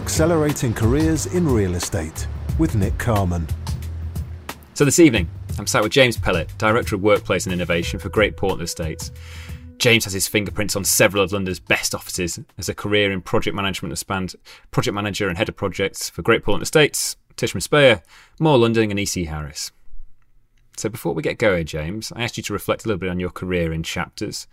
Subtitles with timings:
[0.00, 2.26] Accelerating Careers in Real Estate
[2.58, 3.46] with Nick Carman.
[4.72, 5.28] So this evening,
[5.58, 9.12] I'm sat with James Pellatt, Director of Workplace and Innovation for Great Portland Estates.
[9.76, 13.54] James has his fingerprints on several of London's best offices as a career in project
[13.54, 14.36] management has spanned
[14.70, 18.00] project manager and head of projects for Great Portland Estates, Tishman Speyer,
[18.40, 19.70] More London, and EC Harris.
[20.78, 23.20] So before we get going, James, I asked you to reflect a little bit on
[23.20, 24.46] your career in chapters.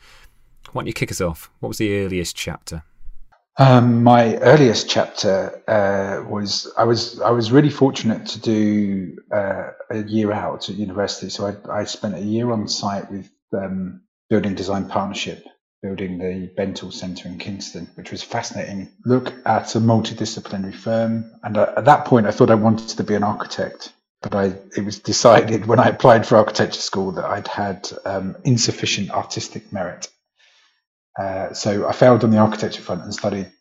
[0.73, 1.49] Why don't you kick us off?
[1.61, 2.83] What was the earliest chapter?
[3.59, 9.71] Um, my earliest chapter uh, was I was I was really fortunate to do uh,
[9.89, 11.29] a year out at university.
[11.29, 15.43] So I, I spent a year on site with um, Building Design Partnership,
[15.81, 18.89] building the Bentall Centre in Kingston, which was fascinating.
[19.05, 23.03] Look at a multidisciplinary firm, and uh, at that point I thought I wanted to
[23.03, 27.25] be an architect, but I it was decided when I applied for architecture school that
[27.25, 30.09] I'd had um, insufficient artistic merit
[31.17, 33.51] uh, so I failed on the architecture front and studied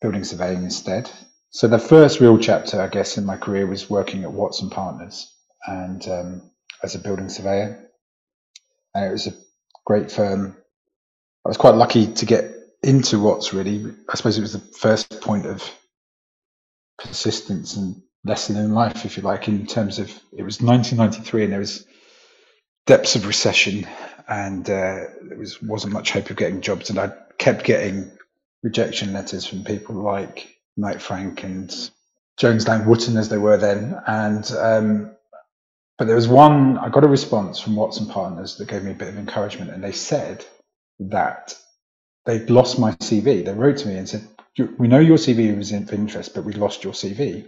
[0.00, 1.10] building surveying instead.
[1.50, 4.70] So the first real chapter, I guess, in my career was working at Watts and
[4.70, 5.32] Partners
[5.66, 6.50] and um,
[6.82, 7.90] as a building surveyor.
[8.94, 9.34] And it was a
[9.84, 10.56] great firm.
[11.44, 13.52] I was quite lucky to get into Watts.
[13.52, 15.62] Really, I suppose it was the first point of
[16.98, 21.52] persistence and lesson in life, if you like, in terms of it was 1993 and
[21.52, 21.86] there was
[22.86, 23.86] depths of recession
[24.28, 28.10] and uh, there was wasn't much hope of getting jobs, and I kept getting
[28.62, 31.74] rejection letters from people like Knight Frank and
[32.36, 35.16] Jones Lang Wootton as they were then, and um,
[35.98, 38.92] but there was one I got a response from Watts and Partners that gave me
[38.92, 40.44] a bit of encouragement, and they said
[40.98, 41.54] that
[42.24, 43.44] they'd lost my CV.
[43.44, 44.26] They wrote to me and said,
[44.78, 47.46] "We know your CV was of interest, but we lost your CV."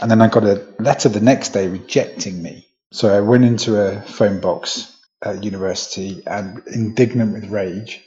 [0.00, 2.66] And then I got a letter the next day rejecting me.
[2.92, 8.02] So I went into a phone box at university and indignant with rage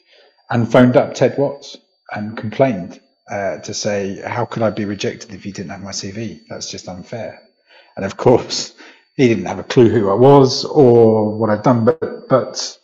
[0.50, 1.78] and phoned up Ted Watts
[2.12, 3.00] and complained
[3.32, 6.42] uh, to say, How could I be rejected if you didn't have my CV?
[6.50, 7.42] That's just unfair.
[7.96, 8.74] And of course,
[9.16, 12.78] he didn't have a clue who I was or what I'd done, but, but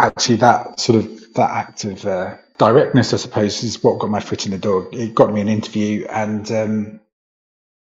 [0.00, 4.20] actually, that sort of that act of uh, directness, I suppose, is what got my
[4.20, 4.88] foot in the door.
[4.92, 7.00] It got me an interview, and um,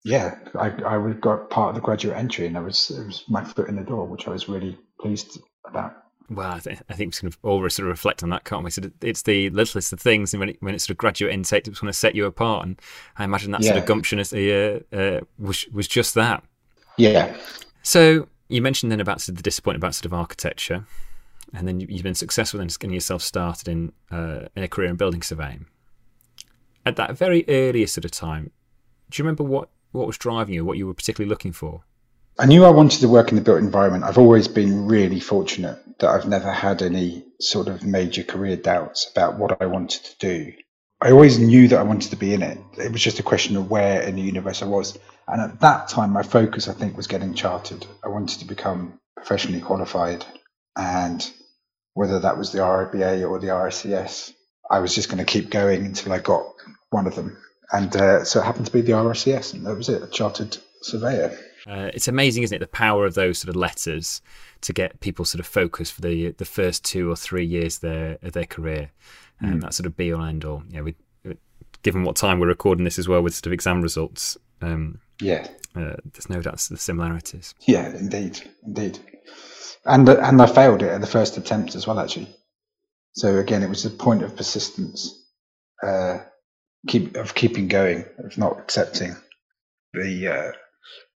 [0.05, 3.43] yeah, I, I got part of the graduate entry, and I was it was my
[3.43, 5.93] foot in the door, which I was really pleased about.
[6.29, 8.71] Well, I, th- I think we can all sort of reflect on that, can't we?
[8.71, 11.67] So it's the littlest of things, and when, it, when it's sort of graduate intake,
[11.67, 12.65] it's going to set you apart.
[12.65, 12.81] And
[13.17, 13.71] I imagine that yeah.
[13.71, 16.43] sort of gumption the, uh, uh, was was just that.
[16.97, 17.35] Yeah.
[17.83, 20.85] So you mentioned then about sort of the disappointment about sort of architecture,
[21.53, 24.95] and then you've been successful in getting yourself started in uh, in a career in
[24.95, 25.67] building surveying.
[26.87, 28.51] At that very earliest sort of time,
[29.11, 30.65] do you remember what what was driving you?
[30.65, 31.83] What you were particularly looking for?
[32.37, 34.03] I knew I wanted to work in the built environment.
[34.03, 39.09] I've always been really fortunate that I've never had any sort of major career doubts
[39.09, 40.53] about what I wanted to do.
[40.99, 42.57] I always knew that I wanted to be in it.
[42.77, 44.97] It was just a question of where in the universe I was.
[45.29, 47.85] And at that time, my focus, I think, was getting chartered.
[48.03, 50.25] I wanted to become professionally qualified.
[50.75, 51.25] And
[51.93, 54.33] whether that was the RIBA or the RICS,
[54.69, 56.45] I was just going to keep going until I got
[56.89, 57.37] one of them.
[57.71, 60.57] And uh, so it happened to be the RICS, and that was it, a chartered
[60.81, 61.39] surveyor.
[61.67, 64.21] Uh, it's amazing, isn't it, the power of those sort of letters
[64.61, 67.81] to get people sort of focused for the the first two or three years of
[67.81, 68.91] their of their career,
[69.39, 69.61] and mm.
[69.61, 70.63] that sort of be all end all.
[70.69, 70.95] Yeah, we,
[71.81, 74.37] given what time we're recording this as well with sort of exam results.
[74.61, 77.53] Um, yeah, uh, there's no doubt the similarities.
[77.61, 78.99] Yeah, indeed, indeed,
[79.85, 82.35] and uh, and I failed it at the first attempt as well, actually.
[83.13, 85.17] So again, it was a point of persistence,
[85.81, 86.19] uh,
[86.87, 89.15] keep of keeping going, of not accepting
[89.93, 90.51] the uh,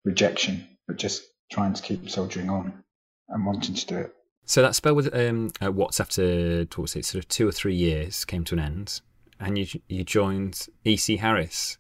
[0.07, 2.83] rejection, but just trying to keep soldiering on
[3.29, 4.15] and wanting to do it.
[4.47, 7.53] So that spell with um, uh, Watts after what was it, sort of two or
[7.53, 9.01] three years came to an end,
[9.41, 11.77] and you you joined EC Harris.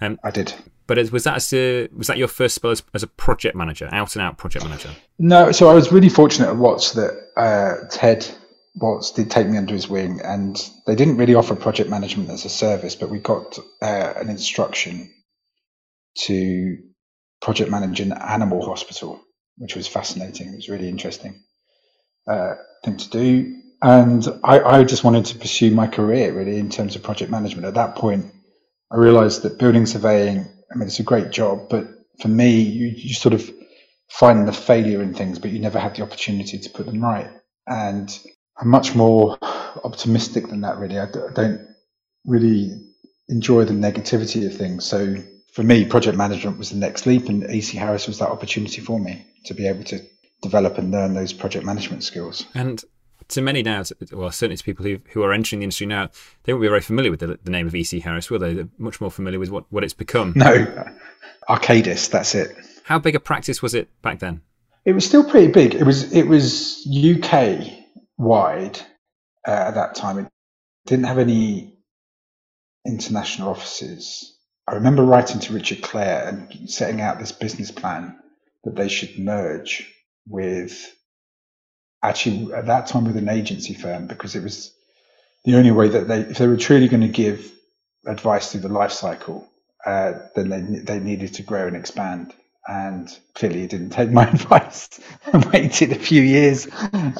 [0.00, 0.52] Um, I did.
[0.86, 3.88] But was that as a, was that your first spell as, as, a project manager,
[3.92, 4.90] out and out project manager?
[5.20, 5.52] No.
[5.52, 8.28] So I was really fortunate at Watts that uh, Ted
[8.74, 10.56] Watts did take me under his wing, and
[10.88, 15.12] they didn't really offer project management as a service, but we got uh, an instruction
[16.22, 16.76] to
[17.40, 19.20] project manage an animal hospital,
[19.56, 20.48] which was fascinating.
[20.52, 21.42] It was really interesting
[22.28, 22.54] uh,
[22.84, 23.56] thing to do.
[23.82, 27.66] And I, I just wanted to pursue my career really in terms of project management.
[27.66, 28.26] At that point,
[28.90, 31.86] I realized that building surveying, I mean, it's a great job, but
[32.20, 33.50] for me, you, you sort of
[34.10, 37.30] find the failure in things, but you never have the opportunity to put them right.
[37.66, 38.10] And
[38.58, 39.38] I'm much more
[39.84, 40.98] optimistic than that, really.
[40.98, 41.66] I don't
[42.26, 42.70] really
[43.28, 44.84] enjoy the negativity of things.
[44.84, 45.16] So
[45.52, 48.98] for me, project management was the next leap, and EC Harris was that opportunity for
[48.98, 50.00] me to be able to
[50.42, 52.46] develop and learn those project management skills.
[52.54, 52.82] And
[53.28, 53.82] to many now,
[54.12, 56.10] well, certainly to people who, who are entering the industry now,
[56.44, 58.54] they won't be very familiar with the, the name of EC Harris, will they?
[58.54, 60.32] They're much more familiar with what, what it's become.
[60.36, 60.66] No,
[61.48, 62.56] Arcadis, that's it.
[62.84, 64.42] How big a practice was it back then?
[64.84, 65.74] It was still pretty big.
[65.74, 67.66] It was it was UK
[68.16, 68.78] wide
[69.46, 70.18] uh, at that time.
[70.18, 70.28] It
[70.86, 71.76] didn't have any
[72.86, 74.36] international offices.
[74.70, 78.16] I remember writing to Richard Clare and setting out this business plan
[78.64, 79.92] that they should merge
[80.28, 80.94] with
[82.02, 84.72] actually at that time with an agency firm because it was
[85.44, 87.50] the only way that they if they were truly going to give
[88.06, 89.50] advice through the life cycle
[89.84, 92.34] uh, then they they needed to grow and expand.
[92.68, 95.00] And clearly he didn't take my advice
[95.32, 96.66] and waited a few years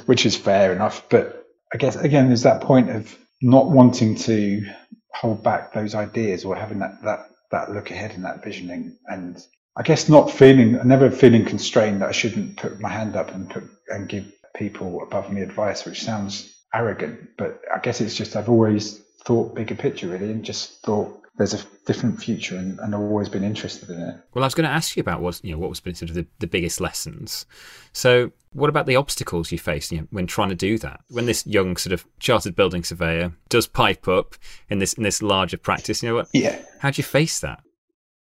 [0.06, 1.08] which is fair enough.
[1.08, 4.66] But i guess again there's that point of not wanting to
[5.14, 8.96] hold back those ideas or having that that that look ahead and that visioning.
[9.06, 9.36] And
[9.76, 13.48] I guess not feeling never feeling constrained that I shouldn't put my hand up and
[13.48, 18.36] put and give people above me advice, which sounds arrogant, but I guess it's just
[18.36, 22.94] I've always thought bigger picture really and just thought there's a different future and, and
[22.94, 24.14] I've always been interested in it.
[24.34, 26.10] Well, I was going to ask you about what you know what was been sort
[26.10, 27.46] of the, the biggest lessons.
[27.94, 31.00] So, what about the obstacles you faced you know, when trying to do that?
[31.08, 34.36] When this young sort of chartered building surveyor does pipe up
[34.68, 36.28] in this in this larger practice, you know what?
[36.34, 36.58] Yeah.
[36.80, 37.62] How do you face that?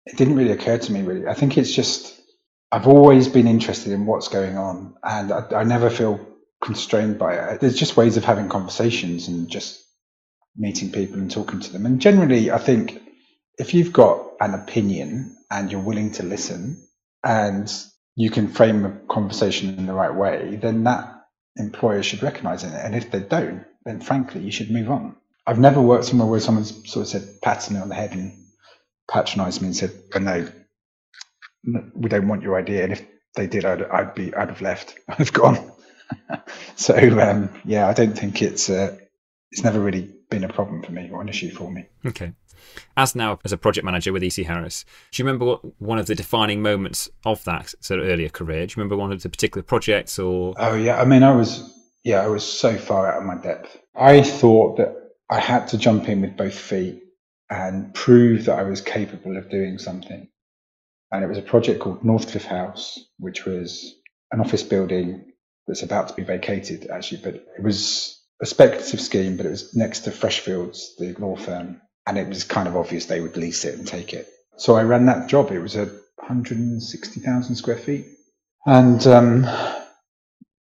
[0.06, 1.26] It didn't really occur to me really.
[1.26, 2.18] I think it's just
[2.72, 6.26] I've always been interested in what's going on, and I, I never feel
[6.62, 7.60] constrained by it.
[7.60, 9.83] There's just ways of having conversations and just
[10.56, 11.86] meeting people and talking to them.
[11.86, 13.00] And generally, I think
[13.58, 16.86] if you've got an opinion and you're willing to listen
[17.24, 17.72] and
[18.16, 21.10] you can frame a conversation in the right way, then that
[21.56, 22.72] employer should recognize it.
[22.72, 25.16] And if they don't, then frankly, you should move on.
[25.46, 28.32] I've never worked somewhere where someone's sort of said, patted me on the head and
[29.10, 30.48] patronized me and said, oh, no,
[31.94, 32.84] we don't want your idea.
[32.84, 34.94] And if they did, I'd, I'd be, I'd have left.
[35.08, 35.72] I'd have gone.
[36.76, 38.96] so, um, yeah, I don't think it's, uh,
[39.54, 41.86] it's never really been a problem for me or an issue for me.
[42.04, 42.32] Okay.
[42.96, 46.06] As now as a project manager with EC Harris, do you remember what one of
[46.06, 48.66] the defining moments of that sort of earlier career?
[48.66, 50.54] Do you remember one of the particular projects or?
[50.56, 51.72] Oh yeah, I mean, I was
[52.02, 53.78] yeah, I was so far out of my depth.
[53.94, 54.96] I thought that
[55.30, 57.00] I had to jump in with both feet
[57.48, 60.26] and prove that I was capable of doing something.
[61.12, 63.94] And it was a project called Northcliffe House, which was
[64.32, 65.32] an office building
[65.68, 69.74] that's about to be vacated, actually, but it was a speculative scheme, but it was
[69.74, 73.64] next to Freshfields, the law firm, and it was kind of obvious they would lease
[73.64, 74.28] it and take it.
[74.56, 75.50] So I ran that job.
[75.50, 75.86] It was a
[76.16, 78.06] 160,000 square feet,
[78.66, 79.46] and um,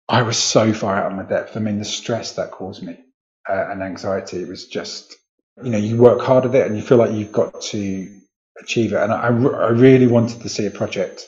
[0.08, 1.56] I was so far out of my depth.
[1.56, 2.98] I mean, the stress that caused me
[3.48, 5.16] uh, and anxiety was just,
[5.62, 8.20] you know, you work hard at it and you feel like you've got to
[8.60, 9.02] achieve it.
[9.02, 11.26] And I, I really wanted to see a project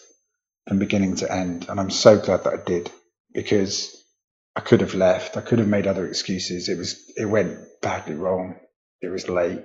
[0.68, 2.90] from beginning to end, and I'm so glad that I did
[3.34, 3.99] because
[4.56, 5.36] I could have left.
[5.36, 6.68] I could have made other excuses.
[6.68, 8.56] It was it went badly wrong.
[9.00, 9.62] It was late.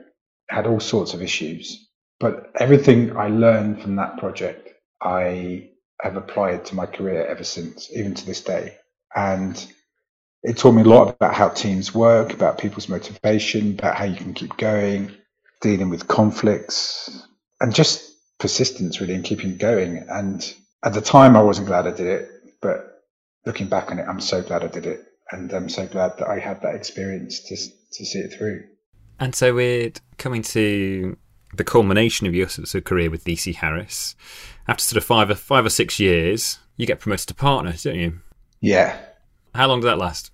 [0.49, 1.89] Had all sorts of issues.
[2.19, 4.69] But everything I learned from that project,
[5.01, 5.69] I
[6.01, 8.77] have applied to my career ever since, even to this day.
[9.15, 9.65] And
[10.43, 14.15] it taught me a lot about how teams work, about people's motivation, about how you
[14.15, 15.11] can keep going,
[15.61, 17.27] dealing with conflicts,
[17.59, 20.05] and just persistence really and keeping going.
[20.09, 20.53] And
[20.83, 22.29] at the time, I wasn't glad I did it,
[22.61, 22.94] but
[23.45, 25.01] looking back on it, I'm so glad I did it,
[25.31, 28.63] and I'm so glad that I had that experience to to see it through.
[29.19, 31.17] And so we're coming to
[31.55, 34.15] the culmination of your sort of career with EC Harris.
[34.67, 37.95] After sort of five or five or six years, you get promoted to partner, don't
[37.95, 38.19] you?
[38.59, 38.97] Yeah.
[39.53, 40.31] How long did that last?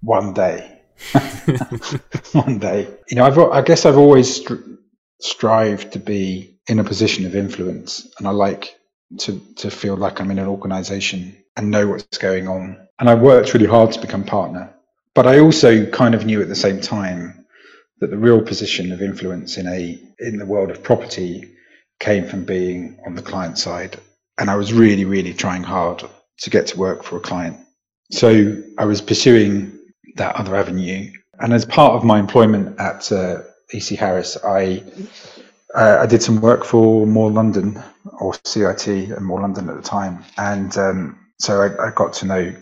[0.00, 0.80] One day.
[2.32, 2.88] One day.
[3.08, 4.78] You know, I've I guess I've always stri-
[5.20, 8.77] strived to be in a position of influence, and I like
[9.18, 12.88] to to feel like I'm in an organisation and know what's going on.
[12.98, 14.74] And I worked really hard to become partner.
[15.14, 17.46] But I also kind of knew at the same time
[18.00, 21.54] that the real position of influence in a in the world of property
[21.98, 23.98] came from being on the client side.
[24.38, 26.04] And I was really, really trying hard
[26.40, 27.58] to get to work for a client.
[28.12, 29.78] So I was pursuing
[30.16, 31.10] that other avenue.
[31.40, 34.84] And as part of my employment at uh, EC Harris, I
[35.74, 37.82] uh, I did some work for More London
[38.20, 42.26] or CIT and More London at the time, and um, so I, I, got to
[42.26, 42.54] know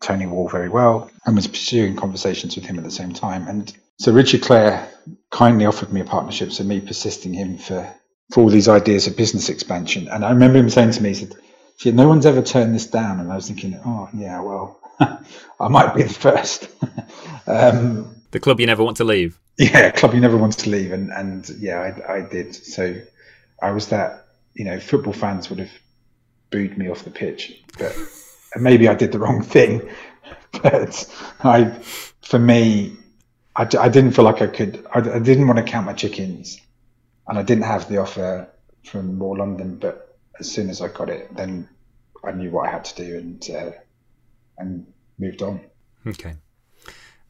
[0.00, 3.46] Tony Wall very well and was pursuing conversations with him at the same time.
[3.46, 4.88] And so Richard Clare
[5.30, 7.88] kindly offered me a partnership, so me persisting him for,
[8.32, 10.08] for all these ideas of business expansion.
[10.08, 11.26] And I remember him saying to me, he
[11.78, 13.20] said, no one's ever turned this down.
[13.20, 16.68] And I was thinking, oh, yeah, well, I might be the first.
[17.46, 19.38] um, the club you never want to leave.
[19.58, 20.92] Yeah, club you never want to leave.
[20.92, 22.54] And, and yeah, I, I did.
[22.54, 23.00] So
[23.62, 25.72] I was that, you know, football fans would have
[26.50, 27.62] booed me off the pitch.
[27.78, 27.96] But
[28.56, 29.88] maybe I did the wrong thing.
[30.62, 31.70] but I,
[32.22, 32.96] for me,
[33.54, 34.86] I, I didn't feel like I could.
[34.94, 36.60] I, I didn't want to count my chickens,
[37.26, 38.48] and I didn't have the offer
[38.84, 39.76] from More London.
[39.76, 41.68] But as soon as I got it, then
[42.24, 43.70] I knew what I had to do and uh,
[44.58, 44.86] and
[45.18, 45.60] moved on.
[46.06, 46.34] Okay.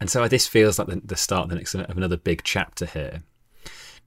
[0.00, 2.86] And so this feels like the, the start of, the next, of another big chapter
[2.86, 3.22] here.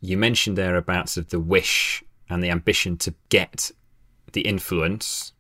[0.02, 3.72] You mentioned there about sort of the wish and the ambition to get
[4.32, 5.34] the influence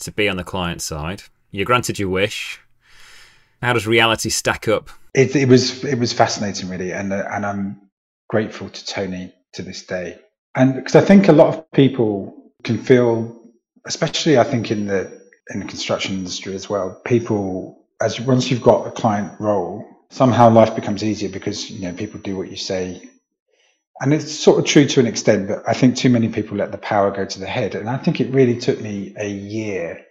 [0.00, 1.22] to be on the client side.
[1.50, 2.60] You're granted your wish.
[3.62, 4.90] How does reality stack up?
[5.14, 7.80] It, it was it was fascinating, really, and uh, and I'm
[8.28, 10.18] grateful to Tony to this day.
[10.54, 13.40] And because I think a lot of people can feel,
[13.86, 18.62] especially I think in the in the construction industry as well, people as once you've
[18.62, 22.56] got a client role, somehow life becomes easier because you know people do what you
[22.56, 23.02] say
[24.00, 26.72] and it's sort of true to an extent, but I think too many people let
[26.72, 27.76] the power go to the head.
[27.76, 30.04] And I think it really took me a year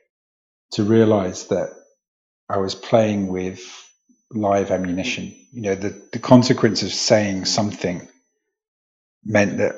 [0.73, 1.71] to realize that
[2.49, 3.61] I was playing with
[4.31, 5.35] live ammunition.
[5.51, 8.07] You know, the, the consequence of saying something
[9.25, 9.75] meant that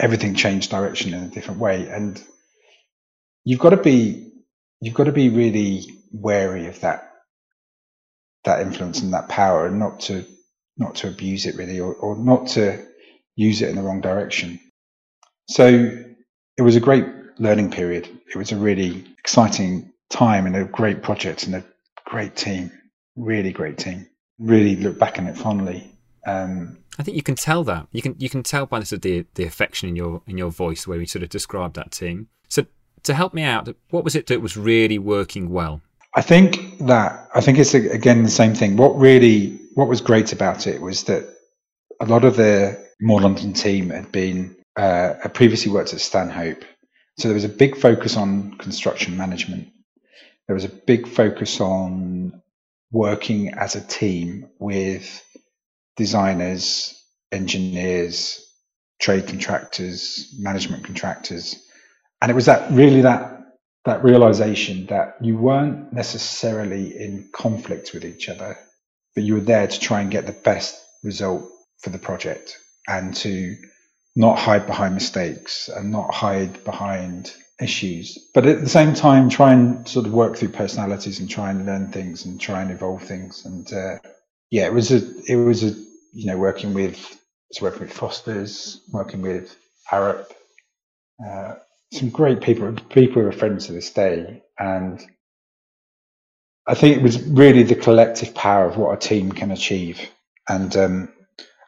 [0.00, 1.86] everything changed direction in a different way.
[1.88, 2.22] And
[3.44, 4.32] you've got to be
[4.80, 7.09] you've got to be really wary of that
[8.44, 10.24] that influence and that power and not to
[10.76, 12.84] not to abuse it really or, or not to
[13.36, 14.58] use it in the wrong direction.
[15.48, 15.66] So
[16.56, 17.06] it was a great
[17.38, 18.08] learning period.
[18.28, 21.64] It was a really exciting time and a great project and a
[22.04, 22.70] great team,
[23.16, 24.06] really great team.
[24.38, 25.90] Really look back on it fondly.
[26.26, 29.26] Um, I think you can tell that you can you can tell by the the,
[29.34, 32.28] the affection in your in your voice where you sort of described that team.
[32.48, 32.66] So
[33.04, 35.80] to help me out, what was it that was really working well?
[36.14, 38.76] I think that I think it's again the same thing.
[38.76, 41.28] What really what was great about it was that
[42.00, 46.64] a lot of the more London team had been uh, had previously worked at Stanhope,
[47.18, 49.68] so there was a big focus on construction management.
[50.46, 52.42] There was a big focus on
[52.90, 55.22] working as a team with
[55.96, 57.00] designers,
[57.30, 58.44] engineers,
[59.00, 61.54] trade contractors, management contractors,
[62.20, 63.39] and it was that really that
[63.84, 68.58] that realization that you weren't necessarily in conflict with each other,
[69.14, 72.58] but you were there to try and get the best result for the project
[72.88, 73.56] and to
[74.16, 79.52] not hide behind mistakes and not hide behind issues but at the same time try
[79.52, 83.02] and sort of work through personalities and try and learn things and try and evolve
[83.02, 83.44] things.
[83.44, 83.98] And uh,
[84.50, 85.70] yeah it was a it was a
[86.12, 86.98] you know working with
[87.50, 89.56] was working with fosters working with
[89.90, 90.26] Arup
[91.24, 91.54] uh,
[91.92, 95.04] some great people people who are friends to this day and
[96.66, 100.00] I think it was really the collective power of what a team can achieve
[100.48, 101.08] and um,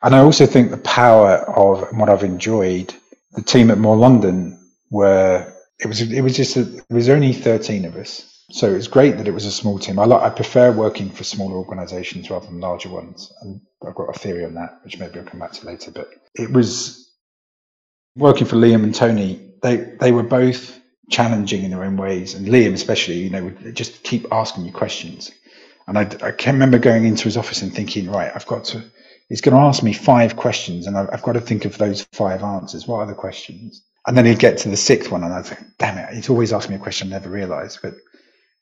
[0.02, 2.94] and I also think the power of what I've enjoyed,
[3.32, 4.58] the team at More London
[4.90, 8.74] were it was it was just a, it was only thirteen of us, so it
[8.76, 9.98] was great that it was a small team.
[9.98, 14.14] I like I prefer working for smaller organisations rather than larger ones, and I've got
[14.14, 15.92] a theory on that, which maybe I'll come back to later.
[15.92, 17.01] But it was
[18.16, 19.40] working for Liam and Tony.
[19.62, 20.78] They they were both
[21.10, 24.72] challenging in their own ways, and Liam especially, you know, would just keep asking you
[24.72, 25.30] questions.
[25.86, 28.82] And I, I can remember going into his office and thinking, right, I've got to
[29.28, 32.42] he's going to ask me five questions and I've got to think of those five
[32.42, 32.86] answers.
[32.86, 33.82] What are the questions?
[34.06, 36.52] And then he'd get to the sixth one and I'd think, damn it, he's always
[36.52, 37.78] asking me a question I never realized.
[37.82, 37.94] But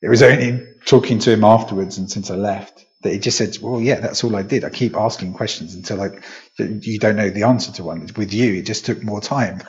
[0.01, 3.57] it was only talking to him afterwards and since I left that he just said,
[3.61, 4.63] well, yeah, that's all I did.
[4.63, 6.23] I keep asking questions until like
[6.57, 8.07] you don't know the answer to one.
[8.15, 9.61] With you, it just took more time.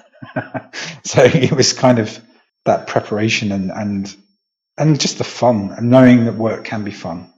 [1.04, 2.20] so it was kind of
[2.64, 4.16] that preparation and, and,
[4.78, 7.32] and just the fun and knowing that work can be fun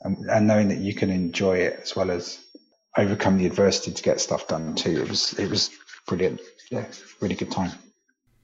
[0.00, 2.40] and, and knowing that you can enjoy it as well as
[2.96, 5.02] overcome the adversity to get stuff done too.
[5.02, 5.70] It was it was
[6.06, 6.40] brilliant.
[6.70, 6.86] Yeah,
[7.20, 7.72] really good time.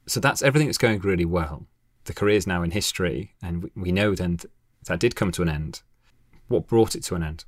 [0.06, 1.66] So that's everything that's going really well.
[2.04, 4.38] The career is now in history, and we know then
[4.86, 5.82] that did come to an end.
[6.50, 7.44] What brought it to an end?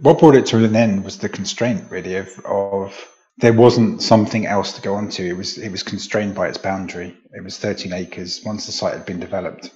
[0.00, 3.08] What brought it to an end was the constraint, really, of, of
[3.38, 5.26] there wasn't something else to go on to.
[5.26, 7.16] It was it was constrained by its boundary.
[7.32, 8.42] It was 13 acres.
[8.44, 9.70] Once the site had been developed,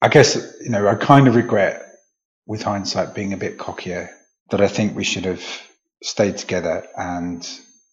[0.00, 1.94] I guess you know I kind of regret,
[2.46, 4.08] with hindsight, being a bit cockier
[4.50, 5.44] that I think we should have
[6.02, 7.46] stayed together and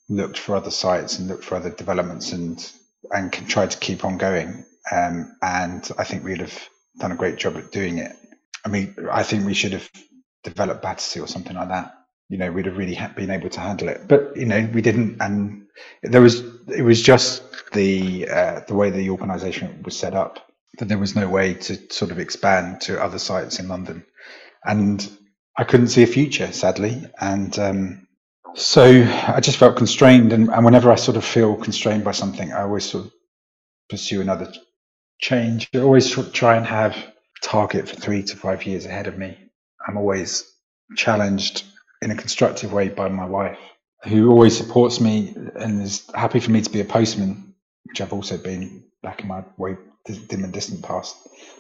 [0.08, 2.72] looked for other sites and looked for other developments and
[3.12, 4.64] and tried to keep on going.
[4.90, 8.16] Um, and I think we'd have done a great job at doing it.
[8.66, 9.90] I mean, I think we should have
[10.44, 11.94] developed Battersea or something like that.
[12.30, 15.22] You know, we'd have really been able to handle it, but you know, we didn't.
[15.22, 15.68] And
[16.04, 20.46] there was it was just the uh, the way the organisation was set up
[20.78, 24.06] that there was no way to sort of expand to other sites in London.
[24.64, 25.10] And
[25.58, 28.08] I couldn't see a future, sadly, and um,
[28.56, 30.34] so I just felt constrained.
[30.34, 33.12] And, and, whenever I sort of feel constrained by something, I always sort of
[33.90, 34.52] pursue another
[35.20, 35.70] change.
[35.74, 36.96] I always try and have
[37.42, 39.38] target for three to five years ahead of me.
[39.88, 40.52] I'm always
[40.96, 41.64] challenged
[42.02, 43.60] in a constructive way by my wife,
[44.04, 48.14] who always supports me and is happy for me to be a postman, which I've
[48.14, 51.16] also been back in my way dim and distant past.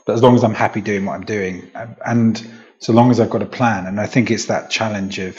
[0.06, 3.20] But as long as I'm happy doing what I'm doing, um, and so long as
[3.20, 5.38] I've got a plan, and I think it's that challenge of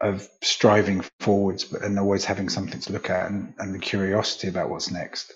[0.00, 4.70] of striving forwards and always having something to look at and, and the curiosity about
[4.70, 5.32] what's next.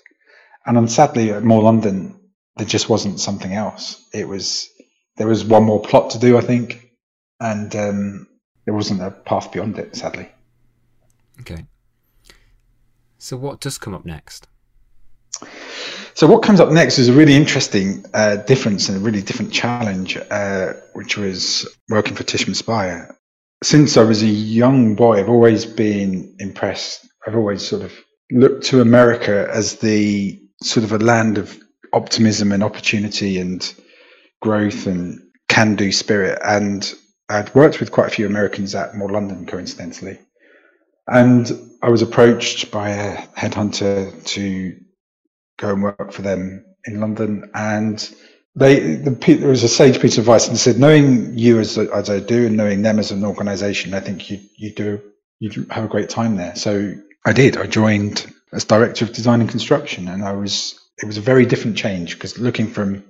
[0.65, 2.19] And then sadly More London,
[2.57, 4.07] there just wasn't something else.
[4.13, 4.69] It was
[5.17, 6.89] there was one more plot to do, I think,
[7.39, 8.27] and um,
[8.65, 10.29] there wasn't a path beyond it, sadly.
[11.41, 11.65] Okay.
[13.17, 14.47] So what does come up next?
[16.15, 19.51] So what comes up next is a really interesting uh, difference and a really different
[19.51, 23.15] challenge, uh, which was working for Tishman Speyer.
[23.63, 27.07] Since I was a young boy, I've always been impressed.
[27.25, 27.93] I've always sort of
[28.31, 31.57] looked to America as the sort of a land of
[31.93, 33.73] optimism and opportunity and
[34.41, 36.39] growth and can-do spirit.
[36.43, 36.93] And
[37.29, 40.19] I'd worked with quite a few Americans at More London, coincidentally.
[41.07, 41.49] And
[41.81, 44.77] I was approached by a headhunter to
[45.57, 47.51] go and work for them in London.
[47.53, 48.15] And
[48.55, 52.09] they, the, there was a sage piece of advice and said, knowing you as, as
[52.09, 55.01] I do and knowing them as an organization, I think you, you do,
[55.39, 56.55] you have a great time there.
[56.55, 56.95] So
[57.25, 57.57] I did.
[57.57, 61.45] I joined as director of design and construction and I was, it was a very
[61.45, 63.03] different change because looking from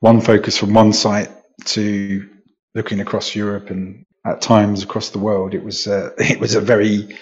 [0.00, 1.30] one focus from one site
[1.66, 2.26] to
[2.74, 6.62] looking across Europe and at times across the world, it was, uh, it was a
[6.62, 7.18] very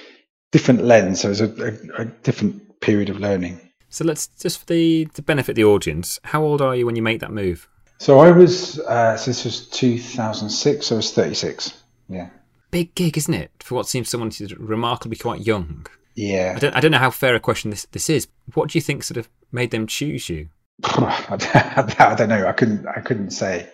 [0.52, 1.22] different lens.
[1.22, 3.60] So it was a, a, a different period of learning.
[3.88, 6.20] So let's just for the to benefit the audience.
[6.22, 7.68] How old are you when you make that move?
[7.98, 8.78] So I was.
[8.78, 10.86] Uh, so this was 2006.
[10.86, 11.82] So I was 36.
[12.08, 12.28] Yeah.
[12.70, 13.50] Big gig, isn't it?
[13.58, 15.86] For what seems someone to remarkably quite young.
[16.14, 16.54] Yeah.
[16.56, 16.76] I don't.
[16.76, 18.28] I don't know how fair a question this this is.
[18.54, 20.48] What do you think sort of made them choose you?
[20.84, 22.46] I don't know.
[22.46, 22.86] I couldn't.
[22.86, 23.68] I couldn't say.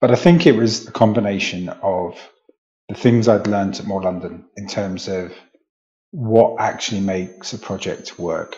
[0.00, 2.18] But I think it was the combination of
[2.88, 5.32] the things I'd learned at More London in terms of
[6.10, 8.56] what actually makes a project work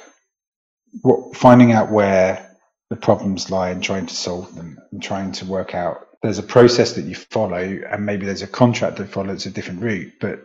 [1.02, 2.56] what, finding out where
[2.90, 6.44] the problems lie and trying to solve them and trying to work out there's a
[6.44, 10.40] process that you follow and maybe there's a contract that follows a different route but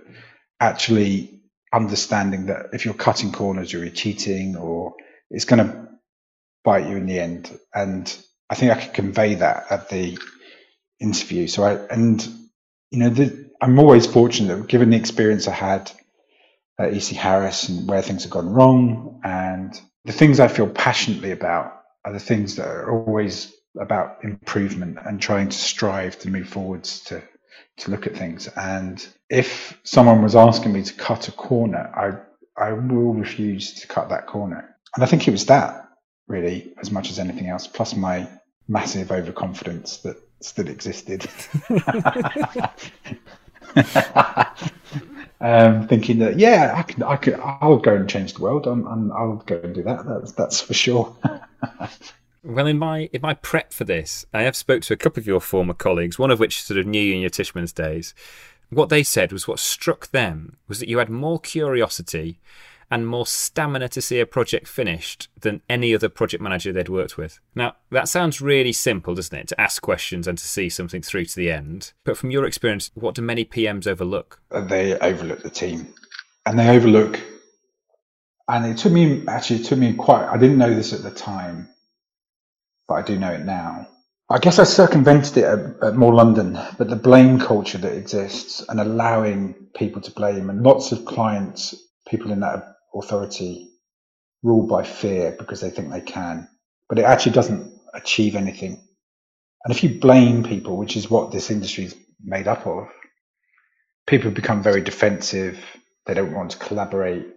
[0.59, 1.34] actually
[1.75, 4.95] understanding that if you're cutting corners or you're cheating or
[5.29, 5.89] it's going to
[6.63, 7.59] bite you in the end.
[7.73, 8.15] And
[8.49, 10.17] i think i could convey that at the
[10.99, 11.47] interview.
[11.47, 12.25] So i and
[12.91, 15.91] you know the, i'm always fortunate given the experience i had
[16.79, 21.31] at ec harris and where things have gone wrong and the things I feel passionately
[21.31, 26.47] about are the things that are always about improvement and trying to strive to move
[26.47, 27.23] forwards to
[27.77, 28.47] to look at things.
[28.55, 32.13] And if someone was asking me to cut a corner, I
[32.61, 34.75] I will refuse to cut that corner.
[34.95, 35.89] And I think it was that
[36.27, 38.27] really, as much as anything else, plus my
[38.67, 41.27] massive overconfidence that still existed.
[45.41, 48.67] um, thinking that yeah, I can, I can, I'll go and change the world.
[48.67, 50.05] I'm, I'll go and do that.
[50.05, 51.15] That's that's for sure.
[52.45, 55.27] well, in my in my prep for this, I have spoke to a couple of
[55.27, 58.13] your former colleagues, one of which sort of knew you in your Tishman's days.
[58.69, 62.39] What they said was what struck them was that you had more curiosity
[62.91, 67.17] and more stamina to see a project finished than any other project manager they'd worked
[67.17, 67.39] with.
[67.55, 69.47] Now, that sounds really simple, doesn't it?
[69.49, 71.93] To ask questions and to see something through to the end.
[72.03, 74.39] But from your experience, what do many PMs overlook?
[74.51, 75.93] Uh, they overlook the team.
[76.45, 77.19] And they overlook,
[78.47, 81.09] and it took me, actually, it took me quite, I didn't know this at the
[81.09, 81.69] time,
[82.87, 83.87] but I do know it now.
[84.29, 88.63] I guess I circumvented it at, at, More London, but the blame culture that exists
[88.69, 91.75] and allowing people to blame, and lots of clients,
[92.09, 93.69] people in that authority
[94.43, 96.47] ruled by fear because they think they can,
[96.89, 98.83] but it actually doesn't achieve anything.
[99.65, 102.87] And if you blame people, which is what this industry is made up of,
[104.07, 105.59] people become very defensive.
[106.07, 107.27] They don't want to collaborate.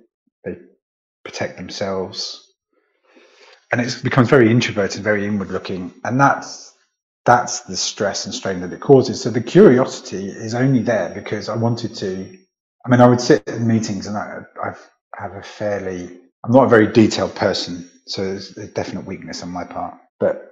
[0.45, 0.57] They
[1.25, 2.48] protect themselves.
[3.73, 5.93] And it becomes very introverted, very inward looking.
[6.05, 6.75] And that's
[7.27, 9.23] that's the stress and strain that it causes.
[9.23, 12.39] So the curiosity is only there because I wanted to.
[12.87, 16.67] I mean, I would sit in meetings and I, I've have a fairly, I'm not
[16.67, 19.97] a very detailed person, so there's a definite weakness on my part.
[20.21, 20.51] But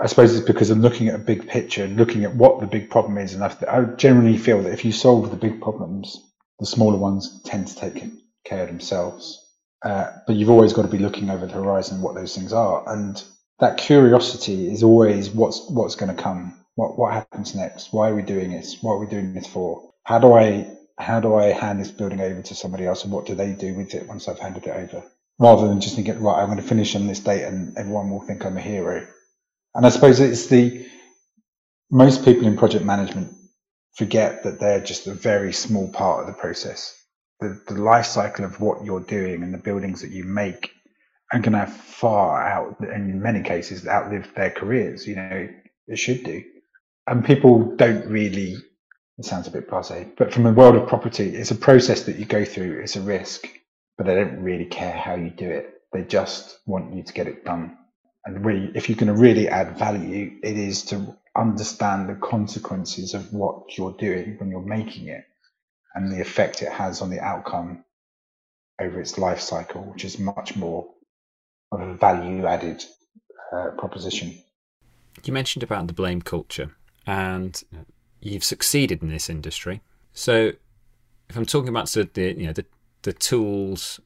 [0.00, 2.66] I suppose it's because I'm looking at a big picture and looking at what the
[2.66, 3.34] big problem is.
[3.34, 6.16] And I generally feel that if you solve the big problems,
[6.60, 8.04] the smaller ones tend to take
[8.44, 9.44] care of themselves.
[9.84, 12.84] Uh, but you've always got to be looking over the horizon what those things are.
[12.88, 13.22] And
[13.60, 16.54] that curiosity is always what's what's going to come.
[16.76, 17.92] What what happens next?
[17.92, 18.82] Why are we doing this?
[18.82, 19.90] What are we doing this for?
[20.04, 23.26] How do I how do I hand this building over to somebody else and what
[23.26, 25.04] do they do with it once I've handed it over?
[25.38, 28.20] Rather than just thinking, right, I'm going to finish on this date and everyone will
[28.20, 29.06] think I'm a hero.
[29.74, 30.86] And I suppose it's the,
[31.90, 33.34] most people in project management
[33.94, 36.97] forget that they're just a very small part of the process.
[37.40, 40.72] The, the life cycle of what you're doing and the buildings that you make
[41.32, 45.06] are going to far out, in many cases, outlive their careers.
[45.06, 45.48] You know,
[45.86, 46.42] it should do.
[47.06, 48.56] And people don't really,
[49.18, 52.16] it sounds a bit blase, but from the world of property, it's a process that
[52.16, 53.48] you go through, it's a risk,
[53.96, 55.80] but they don't really care how you do it.
[55.92, 57.78] They just want you to get it done.
[58.24, 63.14] And really, if you're going to really add value, it is to understand the consequences
[63.14, 65.24] of what you're doing when you're making it
[65.94, 67.84] and the effect it has on the outcome
[68.80, 70.86] over its life cycle, which is much more
[71.72, 72.84] of a value added
[73.52, 74.38] uh, proposition.
[75.24, 77.62] You mentioned about the blame culture, and
[78.20, 79.80] you've succeeded in this industry.
[80.12, 80.52] So,
[81.28, 82.64] if I'm talking about the you know the
[83.02, 84.00] the tools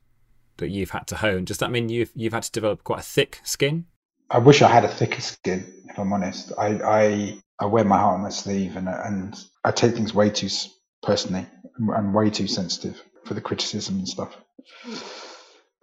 [0.57, 3.03] that you've had to hone, does that mean you've you've had to develop quite a
[3.03, 3.87] thick skin?
[4.31, 6.53] I wish I had a thicker skin, if I'm honest.
[6.59, 10.31] I I, I wear my heart on my sleeve, and and I take things way
[10.31, 10.49] too
[11.03, 11.47] personally.
[11.95, 14.37] I'm way too sensitive for the criticism and stuff.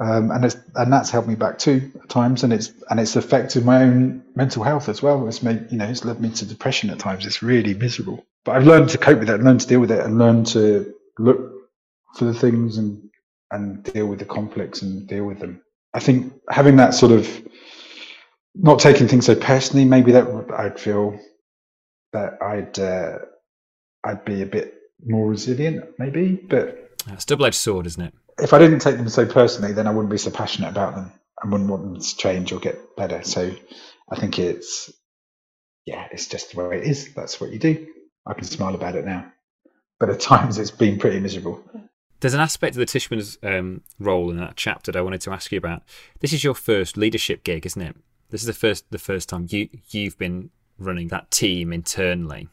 [0.01, 3.65] Um, and and that's held me back too at times, and it's and it's affected
[3.65, 5.27] my own mental health as well.
[5.27, 7.25] It's made you know it's led me to depression at times.
[7.25, 9.99] It's really miserable, but I've learned to cope with it, learned to deal with it,
[10.05, 11.51] and learned to look
[12.15, 13.09] for the things and
[13.51, 15.61] and deal with the conflicts and deal with them.
[15.93, 17.27] I think having that sort of
[18.55, 20.27] not taking things so personally, maybe that
[20.57, 21.19] I'd feel
[22.13, 23.17] that I'd uh,
[24.05, 26.35] I'd be a bit more resilient, maybe.
[26.35, 28.13] But it's double-edged sword, isn't it?
[28.41, 31.11] if I didn't take them so personally, then I wouldn't be so passionate about them.
[31.43, 33.23] I wouldn't want them to change or get better.
[33.23, 33.51] So
[34.11, 34.91] I think it's,
[35.85, 37.13] yeah, it's just the way it is.
[37.13, 37.87] That's what you do.
[38.25, 39.31] I can smile about it now.
[39.99, 41.63] But at times it's been pretty miserable.
[42.19, 45.31] There's an aspect of the Tishman's um, role in that chapter that I wanted to
[45.31, 45.83] ask you about.
[46.19, 47.95] This is your first leadership gig, isn't it?
[48.29, 52.47] This is the first the first time you you've been running that team internally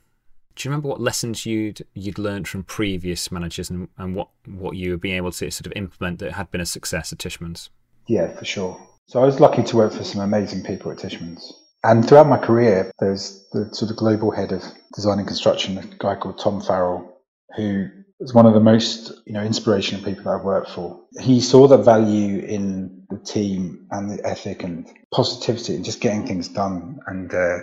[0.57, 4.75] do you remember what lessons you'd you'd learned from previous managers and, and what, what
[4.75, 7.71] you were being able to sort of implement that had been a success at Tishman's?
[8.09, 8.81] Yeah, for sure.
[9.07, 11.53] So I was lucky to work for some amazing people at Tishman's.
[11.85, 14.63] And throughout my career, there's the sort of global head of
[14.95, 17.21] design and construction, a guy called Tom Farrell,
[17.55, 17.89] who
[18.19, 21.05] was one of the most you know inspirational people that I've worked for.
[21.21, 26.27] He saw the value in the team and the ethic and positivity and just getting
[26.27, 26.99] things done.
[27.07, 27.59] And uh,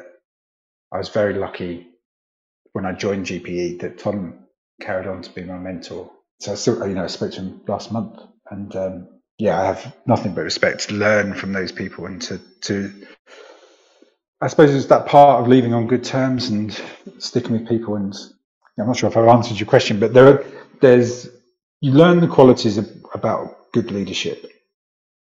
[0.91, 1.87] I was very lucky
[2.73, 4.39] when I joined GPE that Tom
[4.81, 6.11] carried on to be my mentor.
[6.39, 8.19] So I still, you know, I spoke to him last month,
[8.51, 9.07] and um,
[9.39, 13.05] yeah, I have nothing but respect to learn from those people and to to.
[14.41, 16.79] I suppose it's that part of leaving on good terms and
[17.19, 17.95] sticking with people.
[17.95, 18.13] And
[18.79, 20.45] I'm not sure if I've answered your question, but there are
[20.81, 21.29] there's
[21.81, 24.45] you learn the qualities of, about good leadership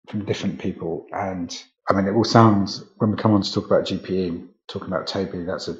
[0.09, 1.55] from different people, and
[1.89, 5.07] I mean, it all sounds when we come on to talk about GPE, talking about
[5.07, 5.77] Toby, that's a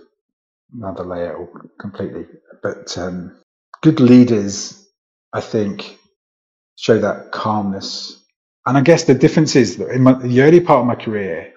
[0.74, 1.48] another layer
[1.80, 2.26] completely.
[2.64, 3.38] But um,
[3.84, 4.88] good leaders,
[5.34, 5.98] I think,
[6.78, 8.22] show that calmness.
[8.66, 11.54] And I guess the difference is that in my, the early part of my career,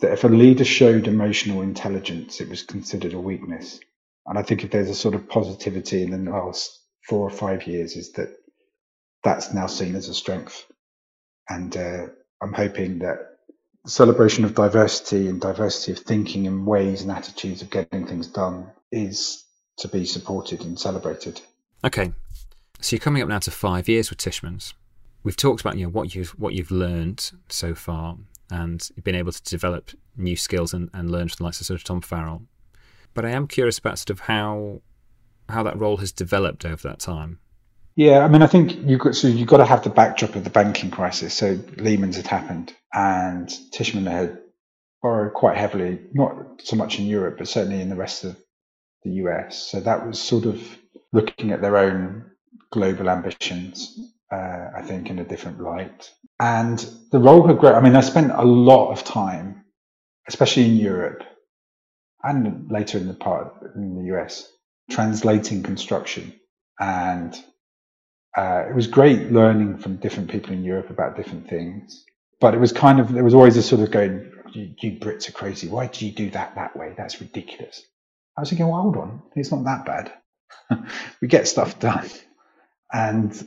[0.00, 3.80] that if a leader showed emotional intelligence, it was considered a weakness.
[4.26, 7.66] And I think if there's a sort of positivity in the last four or five
[7.66, 8.34] years, is that
[9.24, 10.66] that's now seen as a strength.
[11.48, 12.06] And uh,
[12.42, 13.31] I'm hoping that
[13.86, 18.70] celebration of diversity and diversity of thinking and ways and attitudes of getting things done
[18.90, 19.44] is
[19.78, 21.40] to be supported and celebrated.
[21.84, 22.12] Okay,
[22.80, 24.74] so you're coming up now to five years with Tishman's.
[25.24, 28.16] We've talked about you know what you've what you've learned so far
[28.50, 31.80] and been able to develop new skills and, and learn from the likes of sort
[31.80, 32.42] of Tom Farrell.
[33.14, 34.82] But I am curious about sort of how
[35.48, 37.38] how that role has developed over that time.
[37.96, 40.44] Yeah, I mean, I think you got so you got to have the backdrop of
[40.44, 41.34] the banking crisis.
[41.34, 44.38] So Lehman's had happened, and Tishman had
[45.02, 48.36] borrowed quite heavily, not so much in Europe, but certainly in the rest of
[49.04, 49.58] the US.
[49.70, 50.62] So that was sort of
[51.12, 52.30] looking at their own
[52.72, 53.98] global ambitions,
[54.32, 56.10] uh, I think, in a different light.
[56.40, 56.78] And
[57.10, 57.74] the role had grown.
[57.74, 59.64] I mean, I spent a lot of time,
[60.28, 61.24] especially in Europe,
[62.22, 64.50] and later in the part in the US,
[64.90, 66.32] translating construction
[66.80, 67.36] and
[68.36, 72.04] uh, it was great learning from different people in Europe about different things.
[72.40, 75.28] But it was kind of, there was always a sort of going, you, you Brits
[75.28, 75.68] are crazy.
[75.68, 76.94] Why do you do that that way?
[76.96, 77.82] That's ridiculous.
[78.36, 80.12] I was thinking, well, hold on, it's not that bad.
[81.20, 82.08] we get stuff done.
[82.92, 83.46] And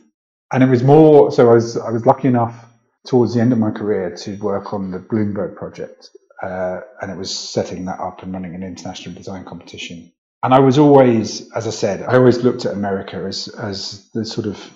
[0.51, 2.65] and it was more so I was I was lucky enough
[3.07, 6.09] towards the end of my career to work on the Bloomberg project.
[6.41, 10.11] Uh, and it was setting that up and running an international design competition
[10.43, 14.25] and I was always, as I said, I always looked at America as as the
[14.25, 14.71] sort of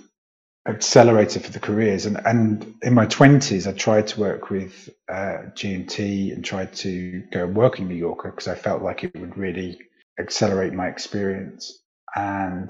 [0.68, 2.06] accelerator for the careers.
[2.06, 7.24] And and in my twenties, I tried to work with uh, G&T and tried to
[7.32, 9.80] go and work in New Yorker because I felt like it would really
[10.20, 11.80] accelerate my experience.
[12.16, 12.70] And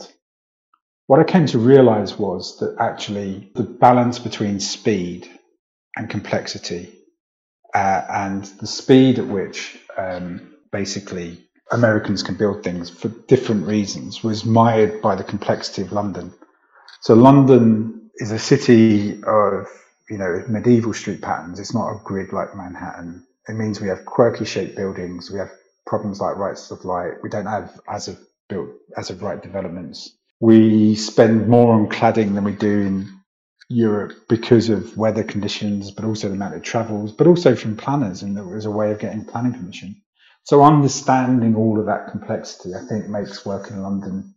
[1.08, 5.30] what I came to realize was that actually the balance between speed
[5.98, 6.96] and complexity
[7.76, 14.24] uh, and the speed at which um, basically Americans can build things for different reasons
[14.24, 16.34] was mired by the complexity of London.
[17.02, 19.68] So London is a city of
[20.10, 21.60] you know medieval street patterns.
[21.60, 23.26] It's not a grid like Manhattan.
[23.48, 25.32] It means we have quirky shaped buildings.
[25.32, 25.52] We have
[25.86, 27.22] problems like rights of light.
[27.24, 30.16] We don't have as of built as of right developments.
[30.40, 33.20] We spend more on cladding than we do in
[33.70, 38.24] Europe because of weather conditions, but also the amount of travels, but also from planners,
[38.24, 40.02] and there was a way of getting planning permission.
[40.44, 44.34] So understanding all of that complexity, I think, makes work in London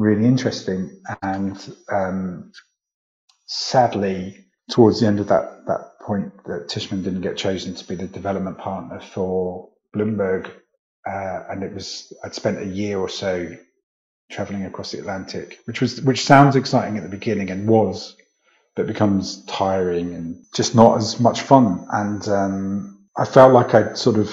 [0.00, 1.02] really interesting.
[1.22, 2.52] And um,
[3.46, 7.94] sadly, towards the end of that that point, that Tishman didn't get chosen to be
[7.94, 10.50] the development partner for Bloomberg,
[11.06, 13.56] uh, and it was I'd spent a year or so
[14.30, 18.16] traveling across the Atlantic, which was which sounds exciting at the beginning and was,
[18.76, 21.86] but becomes tiring and just not as much fun.
[21.92, 24.30] And um, I felt like I'd sort of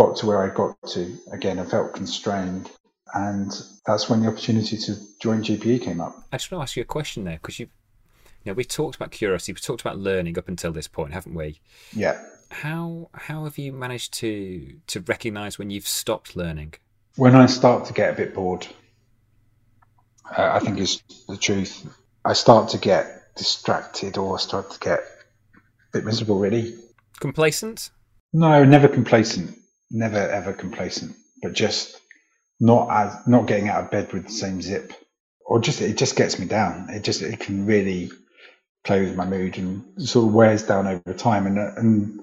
[0.00, 1.14] got to where I got to.
[1.30, 2.70] Again, I felt constrained.
[3.12, 3.52] And
[3.86, 6.16] that's when the opportunity to join GPE came up.
[6.32, 7.68] I just want to ask you a question there because you,
[8.44, 11.34] you know, we talked about curiosity, we talked about learning up until this point, haven't
[11.34, 11.60] we?
[11.92, 12.22] Yeah.
[12.50, 16.74] How how have you managed to to recognise when you've stopped learning?
[17.16, 18.66] When I start to get a bit bored,
[20.36, 21.86] uh, I think is the truth.
[22.24, 26.40] I start to get distracted or I start to get a bit miserable.
[26.40, 26.74] Really
[27.20, 27.90] complacent?
[28.32, 29.59] No, never complacent
[29.90, 31.98] never ever complacent, but just
[32.60, 34.92] not as not getting out of bed with the same zip,
[35.46, 36.88] or just it just gets me down.
[36.90, 38.10] It just it can really
[38.84, 41.46] play with my mood and sort of wears down over time.
[41.46, 42.20] And and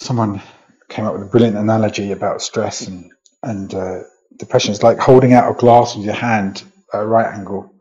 [0.00, 0.42] someone
[0.88, 3.12] came up with a brilliant analogy about stress and
[3.42, 4.00] and uh,
[4.38, 4.72] depression.
[4.72, 7.72] It's like holding out a glass with your hand at a right angle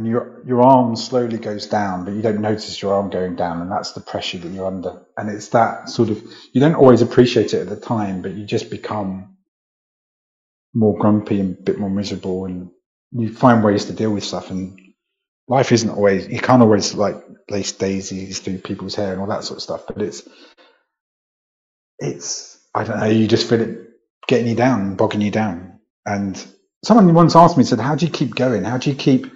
[0.00, 3.60] and your your arm slowly goes down, but you don't notice your arm going down,
[3.60, 5.02] and that's the pressure that you're under.
[5.18, 6.22] And it's that sort of
[6.54, 9.36] you don't always appreciate it at the time, but you just become
[10.72, 12.70] more grumpy and a bit more miserable, and
[13.12, 14.50] you find ways to deal with stuff.
[14.50, 14.80] And
[15.48, 17.16] life isn't always you can't always like
[17.50, 20.26] lace daisies through people's hair and all that sort of stuff, but it's
[21.98, 23.78] it's I don't know, you just feel it
[24.26, 25.78] getting you down, bogging you down.
[26.06, 26.42] And
[26.82, 28.64] someone once asked me, said, "How do you keep going?
[28.64, 29.26] How do you keep?"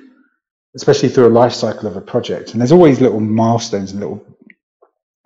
[0.76, 2.52] Especially through a life cycle of a project.
[2.52, 4.24] And there's always little milestones and little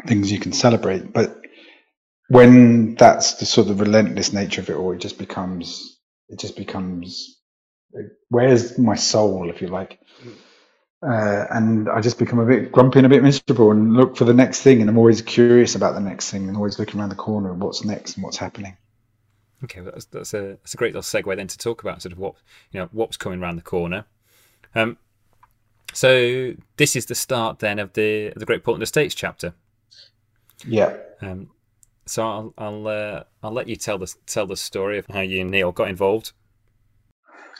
[0.06, 1.12] things you can celebrate.
[1.12, 1.40] But
[2.28, 6.56] when that's the sort of relentless nature of it all, it just becomes, it just
[6.56, 7.40] becomes,
[8.28, 9.98] where's my soul, if you like?
[11.00, 14.24] Uh, and I just become a bit grumpy and a bit miserable and look for
[14.24, 14.80] the next thing.
[14.80, 17.62] And I'm always curious about the next thing and always looking around the corner and
[17.62, 18.76] what's next and what's happening.
[19.64, 22.12] Okay, well, that's, that's a that's a great little segue then to talk about sort
[22.12, 22.34] of what
[22.70, 24.04] you know what's coming around the corner.
[24.74, 24.98] Um,
[25.92, 29.54] so this is the start then of the the Great Portland Estates chapter.
[30.66, 30.96] Yeah.
[31.20, 31.50] Um,
[32.06, 35.40] so I'll I'll uh, I'll let you tell the tell the story of how you
[35.40, 36.32] and Neil got involved.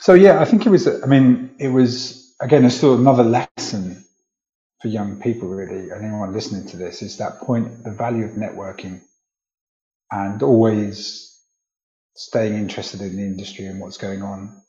[0.01, 0.87] So yeah, I think it was.
[0.87, 2.64] I mean, it was again.
[2.64, 4.05] It's still another lesson
[4.81, 8.33] for young people, really, and anyone listening to this is that point, the value of
[8.33, 9.01] networking,
[10.11, 11.37] and always
[12.14, 14.62] staying interested in the industry and what's going on.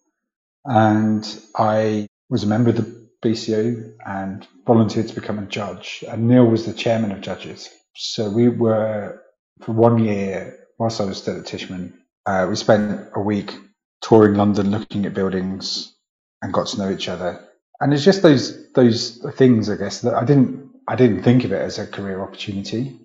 [0.66, 6.04] And I was a member of the BCO and volunteered to become a judge.
[6.08, 7.70] And Neil was the chairman of judges.
[7.96, 9.22] So we were,
[9.62, 11.94] for one year, whilst I was still at Tishman,
[12.26, 13.54] uh, we spent a week
[14.02, 15.94] touring London, looking at buildings,
[16.42, 17.46] and got to know each other.
[17.82, 21.52] And it's just those those things, I guess, that I didn't I didn't think of
[21.52, 23.00] it as a career opportunity.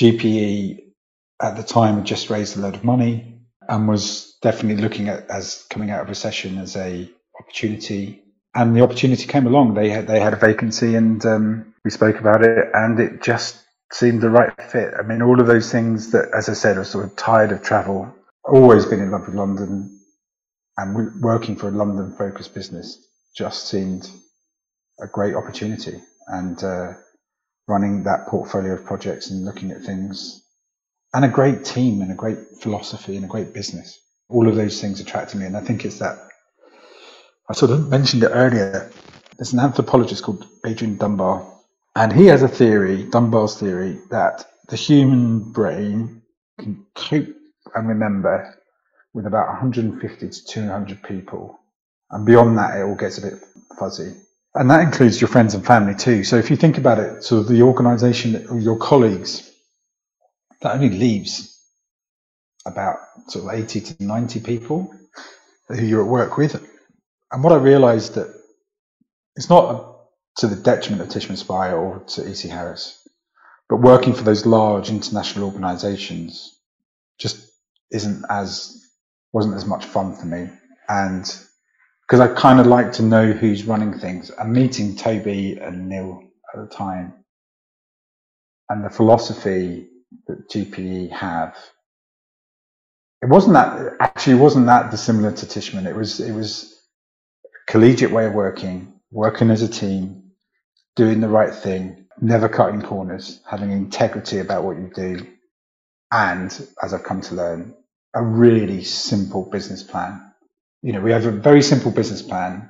[0.00, 0.80] GPE
[1.42, 5.28] at the time had just raised a load of money and was definitely looking at
[5.30, 8.23] as coming out of recession as a opportunity
[8.54, 9.74] and the opportunity came along.
[9.74, 13.60] They had they had a vacancy, and um, we spoke about it, and it just
[13.92, 14.94] seemed the right fit.
[14.98, 17.52] I mean, all of those things that, as I said, I was sort of tired
[17.52, 18.14] of travel.
[18.44, 20.00] Always been in love with London,
[20.76, 22.98] and working for a London-focused business
[23.36, 24.08] just seemed
[25.00, 26.00] a great opportunity.
[26.26, 26.94] And uh,
[27.66, 30.42] running that portfolio of projects and looking at things,
[31.12, 33.98] and a great team, and a great philosophy, and a great business.
[34.28, 36.18] All of those things attracted me, and I think it's that
[37.48, 38.90] I sort of mentioned it earlier.
[39.36, 41.46] There's an anthropologist called Adrian Dunbar,
[41.94, 46.22] and he has a theory, Dunbar's theory, that the human brain
[46.58, 47.28] can cope
[47.74, 48.58] and remember
[49.12, 51.58] with about 150 to 200 people.
[52.10, 53.34] And beyond that, it all gets a bit
[53.78, 54.14] fuzzy.
[54.54, 56.24] And that includes your friends and family too.
[56.24, 59.50] So if you think about it, sort of the organization, of your colleagues,
[60.62, 61.60] that only leaves
[62.64, 62.96] about
[63.28, 64.94] sort of 80 to 90 people
[65.68, 66.70] who you're at work with.
[67.32, 68.34] And what I realized that
[69.36, 69.96] it's not
[70.38, 73.06] to the detriment of Tishman Speyer or to EC Harris,
[73.68, 76.58] but working for those large international organizations
[77.18, 77.50] just
[77.90, 78.80] isn't as
[79.32, 80.48] wasn't as much fun for me.
[80.88, 81.24] And
[82.02, 84.30] because I kind of like to know who's running things.
[84.30, 86.22] And meeting Toby and Neil
[86.54, 87.14] at the time,
[88.68, 89.88] and the philosophy
[90.26, 91.56] that GPE have,
[93.22, 95.86] it wasn't that actually wasn't that dissimilar to Tishman.
[95.86, 96.73] It was it was
[97.66, 100.30] collegiate way of working, working as a team,
[100.96, 105.26] doing the right thing, never cutting corners, having integrity about what you do,
[106.12, 106.50] and
[106.82, 107.74] as I've come to learn,
[108.14, 110.34] a really simple business plan
[110.84, 112.68] you know, we have a very simple business plan,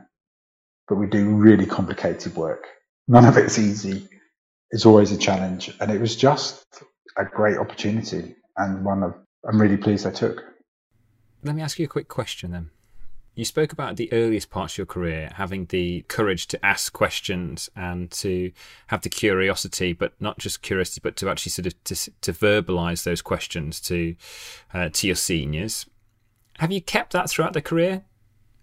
[0.86, 2.68] but we do really complicated work.
[3.08, 4.08] None of it's easy.
[4.70, 5.74] It's always a challenge.
[5.80, 6.64] And it was just
[7.16, 10.44] a great opportunity and one of, I'm really pleased I took.
[11.42, 12.70] Let me ask you a quick question then.
[13.34, 17.68] You spoke about the earliest parts of your career having the courage to ask questions
[17.74, 18.52] and to
[18.88, 23.02] have the curiosity, but not just curiosity, but to actually sort of to, to verbalize
[23.02, 24.14] those questions to
[24.72, 25.86] uh, to your seniors.
[26.58, 28.04] Have you kept that throughout the career,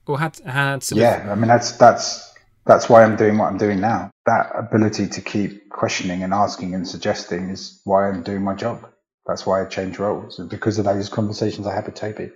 [0.08, 0.90] or had had?
[0.92, 1.30] yeah, of...
[1.32, 2.34] I mean that's that's
[2.66, 4.10] that's why I'm doing what I'm doing now.
[4.26, 8.88] That ability to keep questioning and asking and suggesting is why I'm doing my job.
[9.28, 12.32] That's why I changed roles, because of those conversations I had with Toby,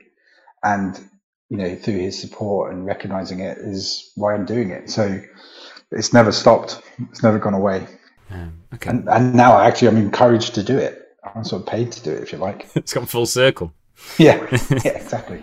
[0.64, 1.00] and
[1.50, 4.90] you know through his support and recognizing it is why I'm doing it.
[4.90, 5.22] So
[5.92, 6.82] it's never stopped.
[7.12, 7.88] It's never gone away.
[8.32, 8.90] Um, okay.
[8.90, 11.02] And, and now actually I'm encouraged to do it.
[11.36, 12.68] I'm sort of paid to do it, if you like.
[12.76, 13.74] it's gone full circle.
[14.18, 14.46] yeah,
[14.84, 15.42] yeah, exactly.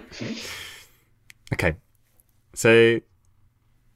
[1.53, 1.75] okay,
[2.55, 3.01] so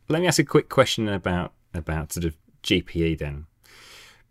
[0.08, 3.46] let me ask a quick question about about sort of GPE then,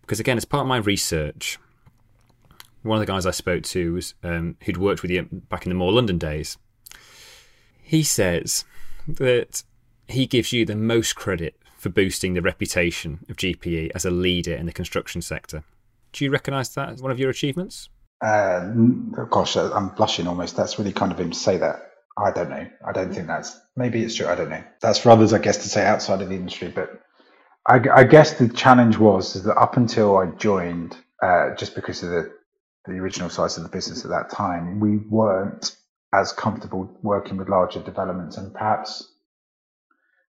[0.01, 1.59] because again, as part of my research,
[2.81, 5.69] one of the guys I spoke to was um, who'd worked with you back in
[5.69, 6.57] the more London days.
[7.85, 8.65] He says
[9.07, 9.63] that
[10.07, 14.55] he gives you the most credit for boosting the reputation of GPE as a leader
[14.55, 15.63] in the construction sector.
[16.11, 17.89] Do you recognise that as one of your achievements?
[18.21, 18.71] Uh,
[19.29, 20.57] gosh, I'm blushing almost.
[20.57, 21.91] That's really kind of him to say that.
[22.17, 22.65] I don't know.
[22.87, 24.27] I don't think that's maybe it's true.
[24.27, 24.63] I don't know.
[24.81, 26.69] That's for others, I guess, to say outside of the industry.
[26.69, 27.01] But
[27.67, 32.01] I, I guess the challenge was is that up until I joined, uh, just because
[32.01, 32.33] of the
[32.85, 35.75] the original size of the business at that time, we weren't
[36.19, 39.11] as comfortable working with larger developments, and perhaps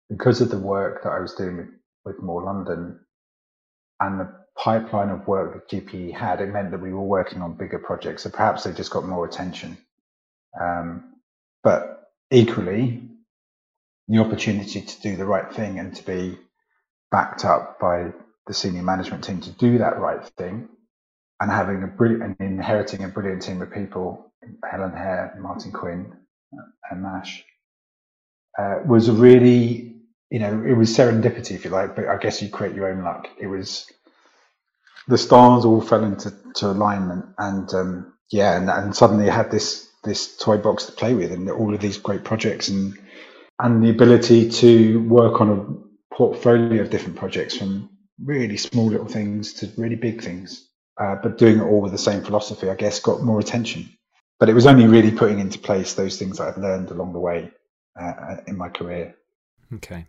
[0.09, 1.68] because of the work that I was doing with,
[2.05, 3.01] with More London
[4.01, 7.57] and the pipeline of work that GPE had, it meant that we were working on
[7.57, 8.22] bigger projects.
[8.22, 9.79] So perhaps they just got more attention.
[10.61, 11.14] Um,
[11.62, 13.03] but equally,
[14.09, 16.38] the opportunity to do the right thing and to be
[17.11, 18.12] backed up by
[18.46, 20.68] the senior management team to do that right thing
[21.40, 24.33] and having a brilliant and inheriting a brilliant team of people,
[24.68, 26.12] Helen Hare, Martin Quinn,
[26.90, 27.44] and Mash,
[28.59, 29.96] uh, was a really,
[30.30, 33.02] you know, it was serendipity, if you like, but I guess you create your own
[33.02, 33.28] luck.
[33.38, 33.90] It was
[35.09, 39.50] the stars all fell into to alignment, and um, yeah, and, and suddenly you had
[39.50, 42.98] this this toy box to play with and all of these great projects and
[43.59, 47.90] and the ability to work on a portfolio of different projects from
[48.22, 51.98] really small little things to really big things uh, but doing it all with the
[51.98, 53.88] same philosophy i guess got more attention
[54.38, 57.18] but it was only really putting into place those things that i'd learned along the
[57.18, 57.51] way
[58.01, 59.14] uh, in my career
[59.75, 60.07] okay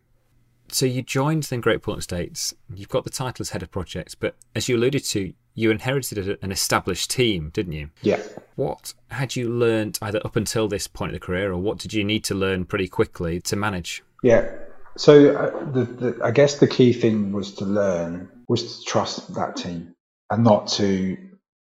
[0.70, 2.54] so you joined then Great Portland Estates.
[2.74, 6.38] You've got the title as head of projects, but as you alluded to, you inherited
[6.42, 7.90] an established team, didn't you?
[8.02, 8.22] Yeah.
[8.56, 11.94] What had you learned either up until this point of the career, or what did
[11.94, 14.04] you need to learn pretty quickly to manage?
[14.24, 14.50] Yeah.
[14.98, 19.34] So uh, the, the, I guess the key thing was to learn was to trust
[19.36, 19.94] that team
[20.30, 21.18] and not to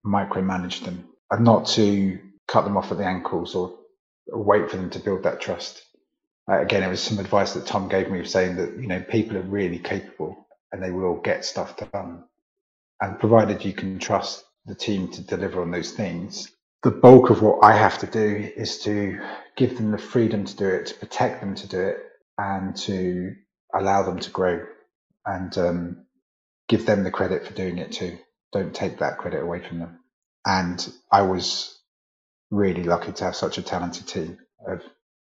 [0.05, 3.77] micromanage them and not to cut them off at the ankles or
[4.27, 5.83] wait for them to build that trust.
[6.49, 9.01] Uh, again, it was some advice that Tom gave me of saying that you know
[9.01, 12.23] people are really capable and they will get stuff done,
[13.01, 16.51] and provided you can trust the team to deliver on those things,
[16.83, 19.19] the bulk of what I have to do is to
[19.57, 21.97] give them the freedom to do it, to protect them to do it,
[22.37, 23.35] and to
[23.73, 24.65] allow them to grow,
[25.25, 26.05] and um,
[26.69, 28.19] give them the credit for doing it too.
[28.53, 29.99] Don't take that credit away from them.
[30.45, 31.74] And I was
[32.55, 34.37] really lucky to have such a talented team
[34.67, 34.81] of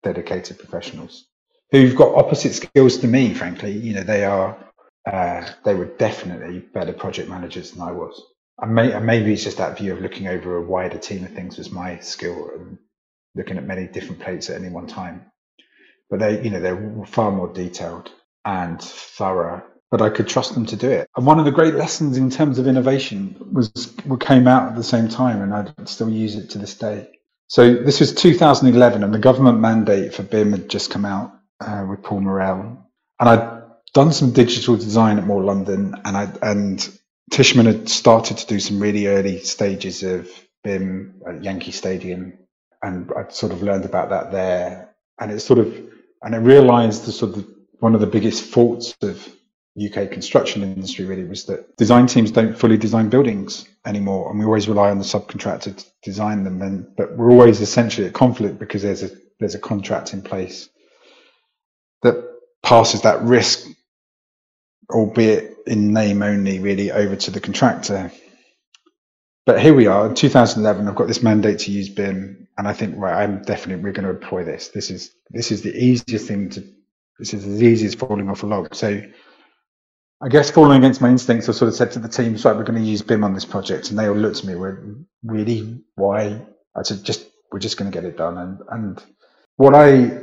[0.03, 1.27] dedicated professionals
[1.71, 3.35] who've got opposite skills to me.
[3.35, 4.57] Frankly, you know, they are
[5.11, 8.23] uh, they were definitely better project managers than I was.
[8.59, 11.33] And, may, and maybe it's just that view of looking over a wider team of
[11.33, 12.79] things was my skill and
[13.35, 15.27] looking at many different plates at any one time.
[16.11, 18.11] But they, you know, they're far more detailed
[18.45, 19.63] and thorough.
[19.91, 21.09] But I could trust them to do it.
[21.17, 23.71] And one of the great lessons in terms of innovation was
[24.19, 27.09] came out at the same time, and I still use it to this day,
[27.49, 31.87] So this was 2011, and the government mandate for BIM had just come out uh,
[31.89, 32.89] with Paul Morrell,
[33.21, 33.63] and I'd
[33.95, 36.79] done some digital design at More London, and I and
[37.31, 40.29] Tishman had started to do some really early stages of
[40.65, 42.35] BIM at Yankee Stadium,
[42.83, 45.73] and I'd sort of learned about that there, and it sort of
[46.23, 47.47] and I realised the sort of
[47.79, 49.36] one of the biggest faults of
[49.79, 54.47] UK construction industry really was that design teams don't fully design buildings anymore, and we
[54.47, 56.63] always rely on the subcontractor to design them.
[56.63, 60.71] And but we're always essentially at conflict because there's a there's a contract in place
[62.03, 62.17] that
[62.63, 63.69] passes that risk,
[64.91, 68.11] albeit in name only, really over to the contractor.
[69.45, 70.89] But here we are, in 2011.
[70.89, 74.05] I've got this mandate to use BIM, and I think right, I'm definitely we're going
[74.05, 74.69] to employ this.
[74.69, 76.65] This is this is the easiest thing to.
[77.19, 78.75] This is as easy as falling off a log.
[78.75, 79.03] So
[80.23, 82.65] I guess falling against my instincts, I sort of said to the team, right, we're
[82.65, 83.91] going to use BIM on this project.
[83.91, 84.83] And they all looked at me, were
[85.23, 86.41] really, why?
[86.75, 88.39] I said, just, we're just going to get it done.
[88.39, 89.05] And, and
[89.57, 90.23] what I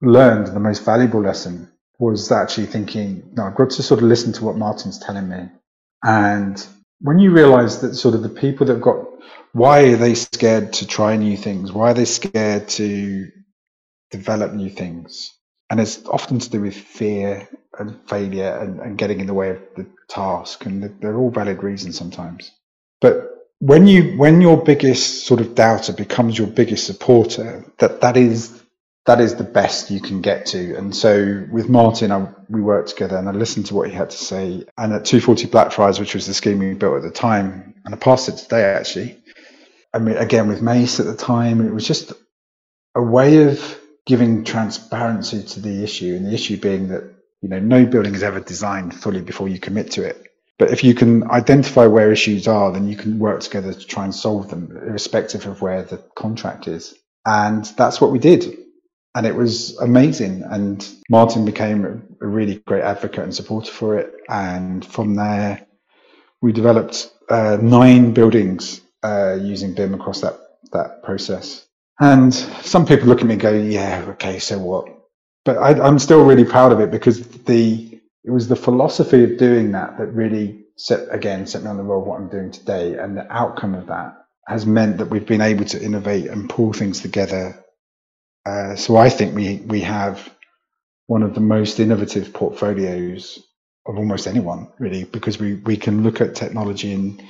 [0.00, 4.32] learned, the most valuable lesson was actually thinking, no, I've got to sort of listen
[4.34, 5.48] to what Martin's telling me.
[6.02, 6.66] And
[7.00, 9.06] when you realize that sort of the people that have got,
[9.52, 11.70] why are they scared to try new things?
[11.70, 13.30] Why are they scared to
[14.10, 15.33] develop new things?
[15.70, 17.48] And it's often to do with fear
[17.78, 21.62] and failure and, and getting in the way of the task, and they're all valid
[21.62, 22.50] reasons sometimes.
[23.00, 28.16] But when you when your biggest sort of doubter becomes your biggest supporter, that that
[28.16, 28.62] is
[29.06, 30.76] that is the best you can get to.
[30.76, 34.10] And so with Martin, I, we worked together and I listened to what he had
[34.10, 34.64] to say.
[34.78, 37.98] And at 240 Blackfriars, which was the scheme we built at the time, and I
[37.98, 39.18] passed it today actually.
[39.92, 42.12] I mean, again with Mace at the time, it was just
[42.94, 47.58] a way of giving transparency to the issue, and the issue being that you know,
[47.58, 50.26] no building is ever designed fully before you commit to it.
[50.58, 54.04] But if you can identify where issues are, then you can work together to try
[54.04, 56.94] and solve them, irrespective of where the contract is.
[57.26, 58.56] And that's what we did.
[59.14, 60.42] And it was amazing.
[60.42, 61.84] And Martin became
[62.20, 64.14] a really great advocate and supporter for it.
[64.28, 65.66] And from there,
[66.40, 70.38] we developed uh, nine buildings uh, using BIM across that,
[70.72, 71.63] that process.
[72.00, 74.88] And some people look at me and go, yeah, okay, so what?
[75.44, 79.36] but I, am still really proud of it because the it was the philosophy of
[79.38, 82.50] doing that that really set again set me on the road of what I'm doing
[82.50, 84.16] today, and the outcome of that
[84.48, 87.62] has meant that we've been able to innovate and pull things together.
[88.46, 90.30] Uh, so I think we we have
[91.06, 93.38] one of the most innovative portfolios
[93.86, 97.22] of almost anyone really because we we can look at technology and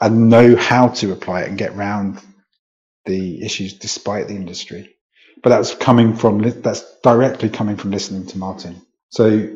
[0.00, 2.20] and know how to apply it and get around
[3.04, 4.94] the issues despite the industry
[5.42, 8.80] but that's coming from that's directly coming from listening to Martin.
[9.10, 9.50] So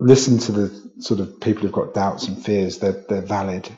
[0.00, 2.78] listen to the sort of people who've got doubts and fears.
[2.78, 3.68] They're they're valid,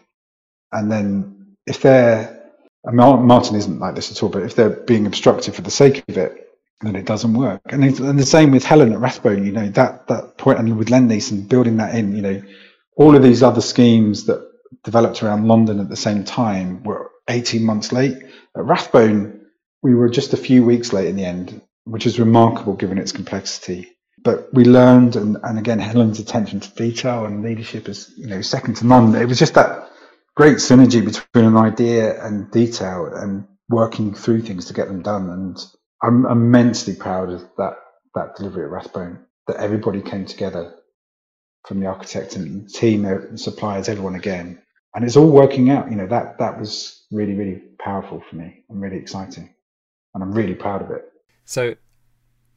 [0.72, 2.38] and then if they're
[2.84, 6.16] Martin isn't like this at all, but if they're being obstructive for the sake of
[6.16, 6.48] it,
[6.80, 7.60] then it doesn't work.
[7.66, 10.88] And, and the same with Helen at Rathbone, you know, that, that point, and with
[10.88, 12.42] Lendlease and building that in, you know,
[12.96, 14.50] all of these other schemes that
[14.82, 18.16] developed around London at the same time were 18 months late.
[18.56, 19.46] At Rathbone,
[19.82, 23.12] we were just a few weeks late in the end, which is remarkable given its
[23.12, 23.96] complexity.
[24.22, 28.42] But we learned, and, and again, Helen's attention to detail and leadership is you know
[28.42, 29.14] second to none.
[29.14, 29.88] It was just that
[30.36, 35.30] great synergy between an idea and detail and working through things to get them done.
[35.30, 35.58] And
[36.02, 37.76] I'm immensely proud of that
[38.14, 39.24] that delivery at Rathbone.
[39.46, 40.74] That everybody came together
[41.66, 44.62] from the architect and team and suppliers, everyone again,
[44.94, 45.90] and it's all working out.
[45.90, 49.54] You know that that was really really powerful for me and really exciting
[50.14, 51.04] and I'm really proud of it.
[51.44, 51.74] So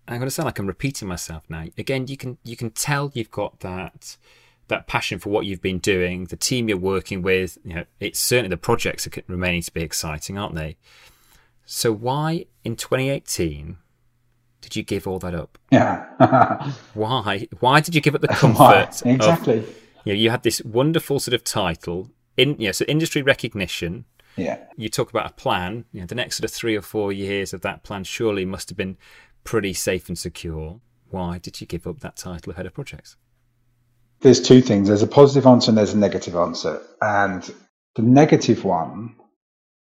[0.07, 1.65] I'm going to sound like I'm repeating myself now.
[1.77, 4.17] Again, you can you can tell you've got that
[4.67, 7.57] that passion for what you've been doing, the team you're working with.
[7.63, 10.77] You know, it's certainly the projects are remaining to be exciting, aren't they?
[11.65, 13.77] So why in 2018
[14.61, 15.57] did you give all that up?
[15.71, 16.71] Yeah.
[16.93, 17.47] why?
[17.59, 19.01] Why did you give up the comfort?
[19.05, 19.59] exactly.
[19.59, 24.05] Of, you know, you had this wonderful sort of title in know, so industry recognition
[24.36, 24.59] yeah.
[24.77, 25.86] You talk about a plan.
[25.91, 28.69] You know, the next sort of three or four years of that plan surely must
[28.69, 28.97] have been
[29.43, 30.79] pretty safe and secure.
[31.09, 33.15] Why did you give up that title of head of projects?
[34.21, 34.88] There's two things.
[34.88, 36.81] There's a positive answer and there's a negative answer.
[37.01, 37.43] And
[37.95, 39.15] the negative one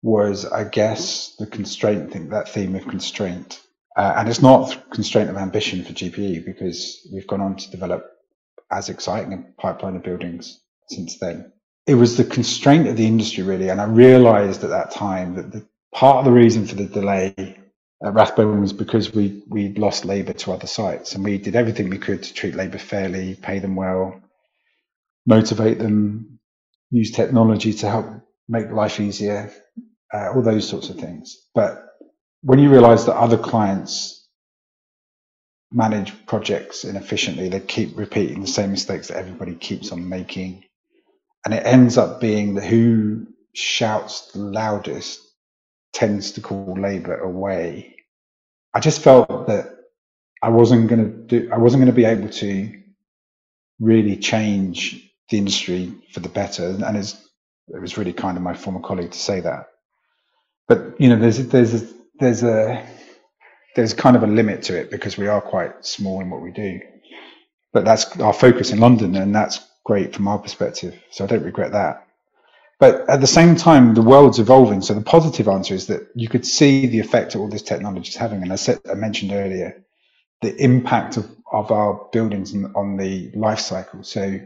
[0.01, 3.61] was, I guess, the constraint thing, that theme of constraint.
[3.97, 8.05] Uh, and it's not constraint of ambition for GPE because we've gone on to develop
[8.71, 11.51] as exciting a pipeline of buildings since then
[11.89, 15.51] it was the constraint of the industry really, and I realised at that time that
[15.51, 17.33] the part of the reason for the delay
[18.03, 21.89] at Rathbone was because we we lost labour to other sites, and we did everything
[21.89, 24.21] we could to treat labour fairly, pay them well,
[25.25, 26.39] motivate them,
[26.91, 28.07] use technology to help
[28.47, 29.51] make life easier,
[30.13, 31.37] uh, all those sorts of things.
[31.55, 31.85] But
[32.43, 34.27] when you realize that other clients
[35.71, 40.63] manage projects inefficiently, they keep repeating the same mistakes that everybody keeps on making.
[41.45, 45.21] And it ends up being who shouts the loudest
[45.93, 47.95] tends to call Labour away.
[48.73, 49.77] I just felt that
[50.41, 52.81] I wasn't going to do, I wasn't going to be able to
[53.79, 56.69] really change the industry for the better.
[56.69, 59.67] And it was really kind of my former colleague to say that.
[60.67, 61.87] But you know, there's there's a,
[62.19, 62.85] there's a
[63.75, 66.51] there's kind of a limit to it because we are quite small in what we
[66.51, 66.79] do.
[67.73, 70.93] But that's our focus in London, and that's great from our perspective.
[71.09, 72.05] So I don't regret that.
[72.79, 74.81] But at the same time, the world's evolving.
[74.83, 78.09] So the positive answer is that you could see the effect that all this technology
[78.09, 78.43] is having.
[78.43, 79.83] And I said, I mentioned earlier,
[80.41, 84.03] the impact of, of our buildings on the life cycle.
[84.03, 84.39] So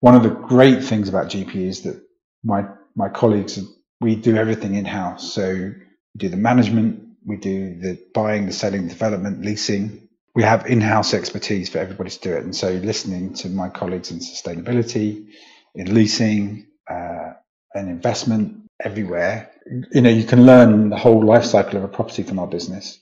[0.00, 2.02] one of the great things about GP is that
[2.42, 2.64] my,
[2.96, 3.60] my colleagues,
[4.00, 5.34] we do everything in house.
[5.34, 10.08] So we do the management, we do the buying, the selling, development, leasing.
[10.34, 12.44] We have in-house expertise for everybody to do it.
[12.44, 15.26] And so listening to my colleagues in sustainability,
[15.74, 17.32] in leasing, uh,
[17.74, 19.50] and investment everywhere,
[19.92, 22.98] you know, you can learn the whole life cycle of a property from our business.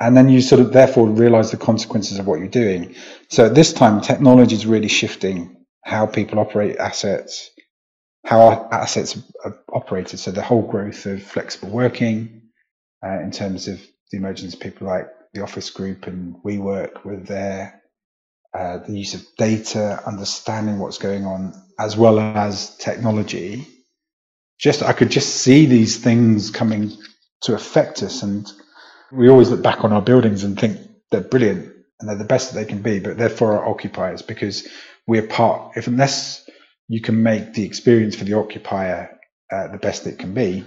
[0.00, 2.94] And then you sort of therefore realize the consequences of what you're doing.
[3.28, 7.50] So at this time, technology is really shifting how people operate assets,
[8.24, 10.20] how our assets are operated.
[10.20, 12.42] So the whole growth of flexible working,
[13.04, 13.80] uh, in terms of
[14.10, 17.82] the emergence of people like the Office Group and WeWork were there.
[18.54, 23.66] Uh, the use of data, understanding what's going on, as well as technology.
[24.58, 26.92] Just I could just see these things coming
[27.42, 28.50] to affect us, and
[29.12, 32.52] we always look back on our buildings and think they're brilliant and they're the best
[32.52, 34.66] that they can be, but they're for our occupiers because
[35.06, 35.76] we're part.
[35.76, 36.48] If unless
[36.88, 39.18] you can make the experience for the occupier
[39.50, 40.64] uh, the best it can be,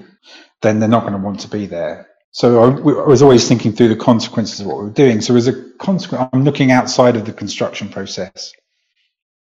[0.62, 2.08] then they're not going to want to be there.
[2.32, 5.22] So I, I, was always thinking through the consequences of what we were doing.
[5.22, 8.54] So as a consequence, I'm looking outside of the construction process.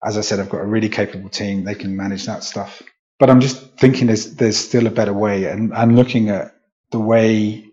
[0.04, 2.82] As I said, I've got a really capable team; they can manage that stuff.
[3.18, 6.54] But I'm just thinking there's there's still a better way, and I'm looking at
[6.92, 7.66] the way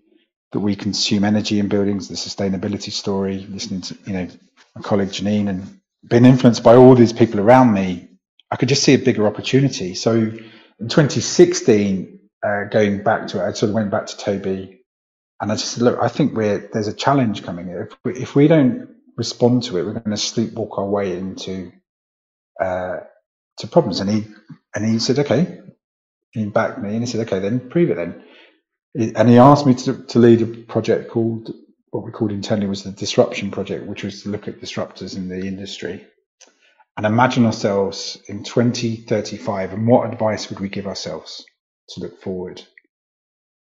[0.53, 4.29] that we consume energy in buildings, the sustainability story, listening to you know
[4.77, 8.09] my colleague Janine, and being influenced by all these people around me.
[8.51, 9.95] I could just see a bigger opportunity.
[9.95, 14.78] So in 2016, uh, going back to it, I sort of went back to Toby
[15.41, 17.69] and I just said, look, I think we're there's a challenge coming.
[17.69, 21.73] If we, if we don't respond to it, we're going to sleepwalk our way into
[22.61, 22.99] uh,
[23.59, 24.01] to problems.
[24.01, 24.27] And he
[24.75, 25.61] and he said, okay.
[26.33, 28.23] He backed me and he said, okay, then prove it then.
[29.17, 31.51] And he asked me to, to lead a project called
[31.91, 35.29] what we called internally was the disruption project, which was to look at disruptors in
[35.29, 36.07] the industry
[36.99, 41.45] and imagine ourselves in 2035 and what advice would we give ourselves
[41.91, 42.61] to look forward.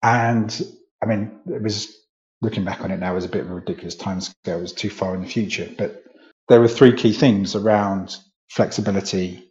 [0.03, 0.53] And
[1.03, 1.97] I mean, it was
[2.41, 4.35] looking back on it now was a bit of a ridiculous timescale.
[4.59, 6.05] It was too far in the future, but
[6.49, 8.17] there were three key themes around
[8.51, 9.51] flexibility,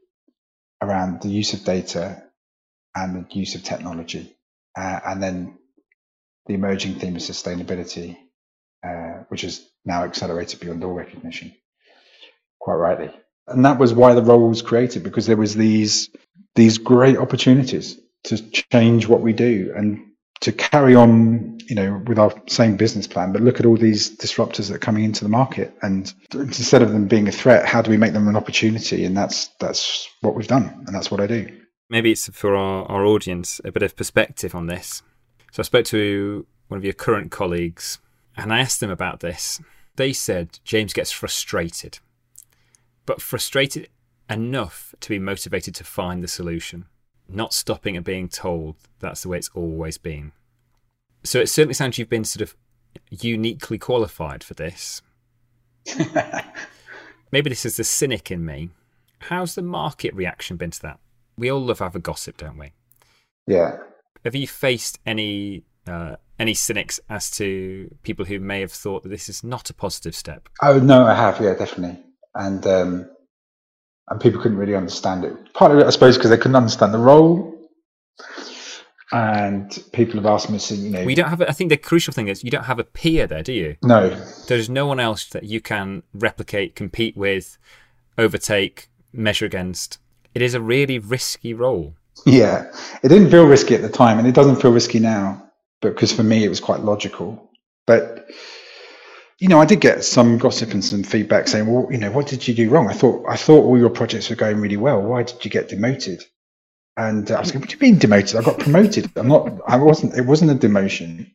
[0.81, 2.23] around the use of data,
[2.95, 4.35] and the use of technology,
[4.77, 5.57] uh, and then
[6.47, 8.17] the emerging theme of sustainability,
[8.85, 11.53] uh, which is now accelerated beyond all recognition,
[12.59, 13.11] quite rightly.
[13.47, 16.09] And that was why the role was created because there was these
[16.55, 20.10] these great opportunities to change what we do and
[20.41, 24.17] to carry on, you know, with our same business plan, but look at all these
[24.17, 27.81] disruptors that are coming into the market, and instead of them being a threat, how
[27.81, 29.05] do we make them an opportunity?
[29.05, 31.47] And that's that's what we've done, and that's what I do.
[31.89, 35.03] Maybe it's for our, our audience a bit of perspective on this.
[35.51, 37.99] So I spoke to one of your current colleagues,
[38.35, 39.61] and I asked them about this.
[39.95, 41.99] They said James gets frustrated,
[43.05, 43.89] but frustrated
[44.29, 46.85] enough to be motivated to find the solution
[47.33, 50.31] not stopping at being told that's the way it's always been.
[51.23, 52.55] So it certainly sounds you've been sort of
[53.09, 55.01] uniquely qualified for this.
[57.31, 58.69] Maybe this is the cynic in me.
[59.19, 60.99] How's the market reaction been to that?
[61.37, 62.71] We all love have a gossip, don't we?
[63.47, 63.77] Yeah.
[64.23, 69.09] Have you faced any uh, any cynics as to people who may have thought that
[69.09, 70.49] this is not a positive step?
[70.61, 71.39] Oh no, I have.
[71.39, 72.03] Yeah, definitely.
[72.35, 73.09] And um,
[74.11, 75.33] and people couldn't really understand it.
[75.53, 77.57] Partly, I suppose, because they couldn't understand the role.
[79.13, 81.41] And people have asked me, to, you know, we don't have.
[81.41, 83.77] A, I think the crucial thing is you don't have a peer there, do you?
[83.83, 84.09] No.
[84.47, 87.57] There's no one else that you can replicate, compete with,
[88.17, 89.97] overtake, measure against.
[90.33, 91.95] It is a really risky role.
[92.25, 92.71] Yeah,
[93.03, 95.49] it didn't feel risky at the time, and it doesn't feel risky now.
[95.81, 97.49] But because for me, it was quite logical.
[97.87, 98.27] But
[99.41, 102.27] you know, I did get some gossip and some feedback saying, "Well, you know, what
[102.27, 102.89] did you do wrong?
[102.89, 105.01] I thought I thought all your projects were going really well.
[105.01, 106.23] Why did you get demoted?"
[106.97, 108.37] And uh, I was like, "What do you mean demoted?
[108.37, 109.11] I got promoted.
[109.17, 109.61] I'm not.
[109.67, 110.17] I wasn't.
[110.17, 111.27] It wasn't a demotion.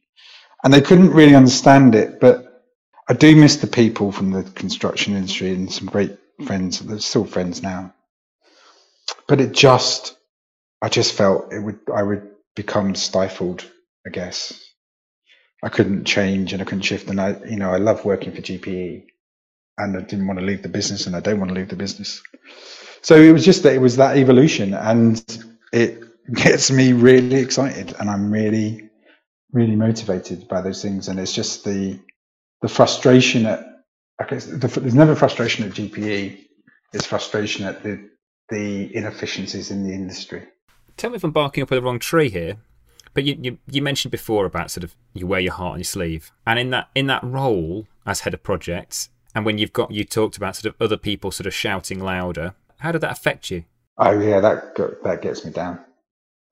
[0.65, 2.21] and they couldn't really understand it.
[2.21, 2.65] But
[3.09, 6.81] I do miss the people from the construction industry and some great friends.
[6.81, 7.95] They're still friends now.
[9.29, 10.17] But it just,
[10.83, 13.65] I just felt it would, I would become stifled.
[14.07, 14.66] I guess
[15.67, 17.11] I couldn't change and I couldn't shift.
[17.11, 19.05] And I, you know, I love working for GPE,
[19.79, 21.75] and I didn't want to leave the business, and I don't want to leave the
[21.75, 22.23] business.
[23.03, 25.21] So it was just that it was that evolution, and
[25.73, 28.91] it gets me really excited, and I'm really,
[29.51, 31.09] really motivated by those things.
[31.09, 31.99] And it's just the
[32.62, 33.67] the frustration at
[34.21, 36.45] I guess the, there's never frustration at GPE.
[36.93, 38.09] It's frustration at the
[38.51, 40.45] the inefficiencies in the industry.
[40.97, 42.59] Tell me if I'm barking up the wrong tree here,
[43.17, 45.85] but you, you, you mentioned before about sort of you wear your heart on your
[45.85, 49.91] sleeve, and in that in that role as head of projects, and when you've got
[49.91, 53.51] you talked about sort of other people sort of shouting louder, how did that affect
[53.51, 53.64] you?
[53.97, 55.81] Oh yeah, that that gets me down.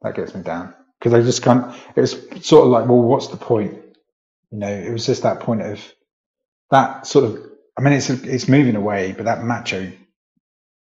[0.01, 1.77] That gets me down because I just can't.
[1.97, 3.75] It was sort of like, well, what's the point?
[4.51, 5.81] You know, it was just that point of
[6.71, 7.39] that sort of.
[7.79, 9.93] I mean, it's it's moving away, but that macho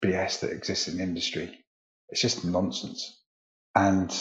[0.03, 1.63] BS that exists in the industry,
[2.09, 3.17] it's just nonsense.
[3.73, 4.11] And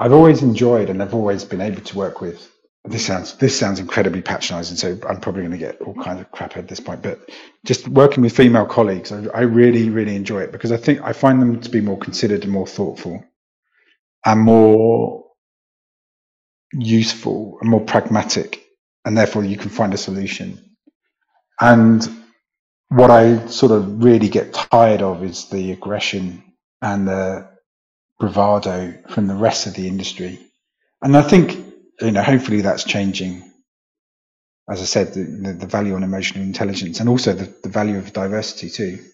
[0.00, 2.50] I've always enjoyed, and I've always been able to work with.
[2.86, 6.32] This sounds this sounds incredibly patronising, so I'm probably going to get all kinds of
[6.32, 7.02] crap at this point.
[7.02, 7.20] But
[7.66, 11.12] just working with female colleagues, I, I really really enjoy it because I think I
[11.12, 13.22] find them to be more considered and more thoughtful,
[14.24, 15.26] and more
[16.72, 18.64] useful and more pragmatic,
[19.04, 20.76] and therefore you can find a solution.
[21.60, 22.08] And
[22.88, 26.42] what I sort of really get tired of is the aggression
[26.80, 27.49] and the
[28.20, 30.38] bravado from the rest of the industry.
[31.02, 31.56] And I think,
[32.00, 33.50] you know, hopefully that's changing.
[34.68, 38.12] As I said, the, the, value on emotional intelligence and also the, the, value of
[38.12, 39.04] diversity too,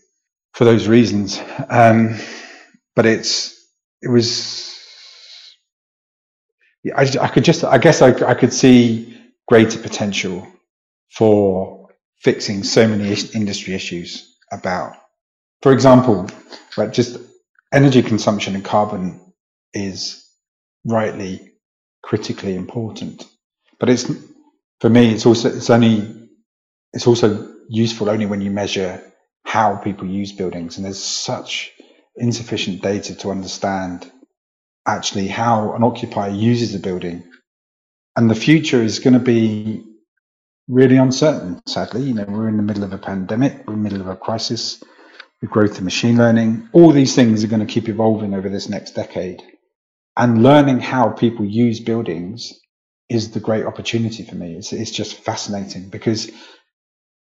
[0.52, 1.40] for those reasons.
[1.70, 2.18] Um,
[2.94, 3.54] but it's,
[4.02, 4.76] it was,
[6.94, 10.46] I, I could just, I guess I, I could see greater potential
[11.10, 11.88] for
[12.18, 14.94] fixing so many industry issues about,
[15.62, 16.28] for example,
[16.76, 17.18] right, just
[17.72, 19.20] energy consumption and carbon
[19.74, 20.24] is
[20.84, 21.52] rightly
[22.02, 23.26] critically important,
[23.80, 24.10] but it's
[24.80, 26.28] for me it's also it's only
[26.92, 29.02] it's also useful only when you measure
[29.44, 31.72] how people use buildings, and there's such
[32.16, 34.10] insufficient data to understand
[34.86, 37.24] actually how an occupier uses a building.
[38.16, 39.84] And the future is going to be
[40.68, 42.02] really uncertain, sadly.
[42.02, 44.16] You know, we're in the middle of a pandemic, we're in the middle of a
[44.16, 44.82] crisis,
[45.42, 46.68] the growth of machine learning.
[46.72, 49.42] All these things are going to keep evolving over this next decade.
[50.16, 52.54] And learning how people use buildings
[53.08, 54.56] is the great opportunity for me.
[54.56, 56.30] It's, it's just fascinating because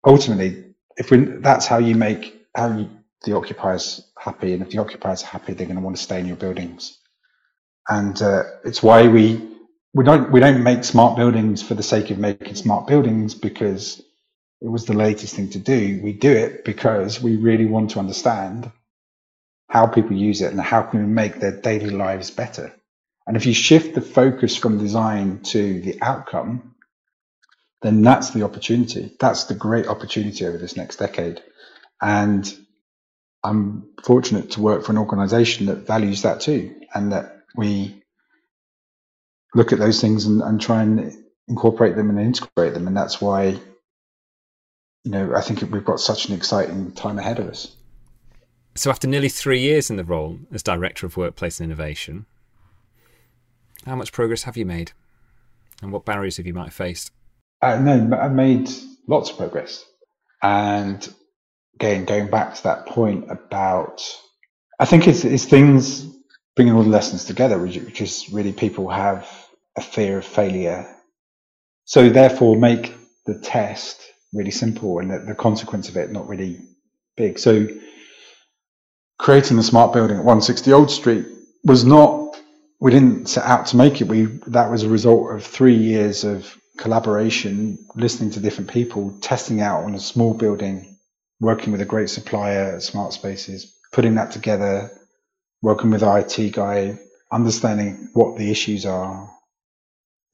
[0.05, 0.65] ultimately,
[0.97, 2.89] if we, that's how you make how you,
[3.25, 6.19] the occupiers happy, and if the occupiers are happy, they're going to want to stay
[6.19, 6.97] in your buildings.
[7.89, 9.41] And uh, it's why we
[9.93, 14.01] we don't we don't make smart buildings for the sake of making smart buildings because
[14.61, 15.99] it was the latest thing to do.
[16.03, 18.71] We do it because we really want to understand
[19.69, 22.73] how people use it and how can we make their daily lives better.
[23.27, 26.75] And if you shift the focus from design to the outcome,
[27.81, 29.11] then that's the opportunity.
[29.19, 31.41] That's the great opportunity over this next decade.
[32.01, 32.51] And
[33.43, 38.03] I'm fortunate to work for an organization that values that too, and that we
[39.55, 41.13] look at those things and, and try and
[41.47, 42.87] incorporate them and integrate them.
[42.87, 43.59] And that's why,
[45.07, 47.73] you know, I think we've got such an exciting time ahead of us.
[48.75, 52.25] So, after nearly three years in the role as Director of Workplace and Innovation,
[53.85, 54.91] how much progress have you made?
[55.81, 57.11] And what barriers have you might have faced?
[57.61, 58.69] Uh, no, I've made
[59.07, 59.85] lots of progress.
[60.43, 61.07] And
[61.75, 64.01] again, going back to that point about,
[64.77, 66.05] I think it's, it's things
[66.57, 69.25] bringing all the lessons together, which, which is really people have
[69.77, 70.85] a fear of failure.
[71.85, 72.93] So therefore make
[73.25, 74.01] the test
[74.33, 76.59] really simple and the, the consequence of it not really
[77.15, 77.39] big.
[77.39, 77.67] So
[79.17, 81.25] creating the smart building at 160 Old Street
[81.63, 82.27] was not
[82.79, 84.07] we didn't set out to make it.
[84.07, 89.61] We that was a result of three years of collaboration, listening to different people, testing
[89.61, 90.97] out on a small building,
[91.39, 94.91] working with a great supplier, Smart Spaces, putting that together,
[95.61, 96.99] working with IT guy,
[97.31, 99.29] understanding what the issues are,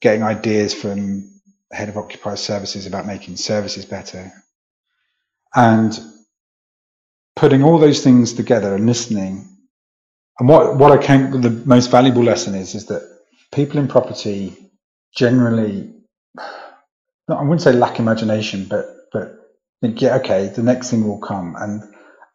[0.02, 1.33] getting ideas from
[1.72, 4.32] head of occupier services about making services better,
[5.54, 5.98] and
[7.36, 9.48] putting all those things together and listening.
[10.38, 13.02] And what, what I came the most valuable lesson is is that
[13.52, 14.56] people in property
[15.16, 15.92] generally
[17.28, 19.38] I wouldn't say lack imagination, but but
[19.80, 21.56] think, yeah, okay, the next thing will come.
[21.58, 21.82] And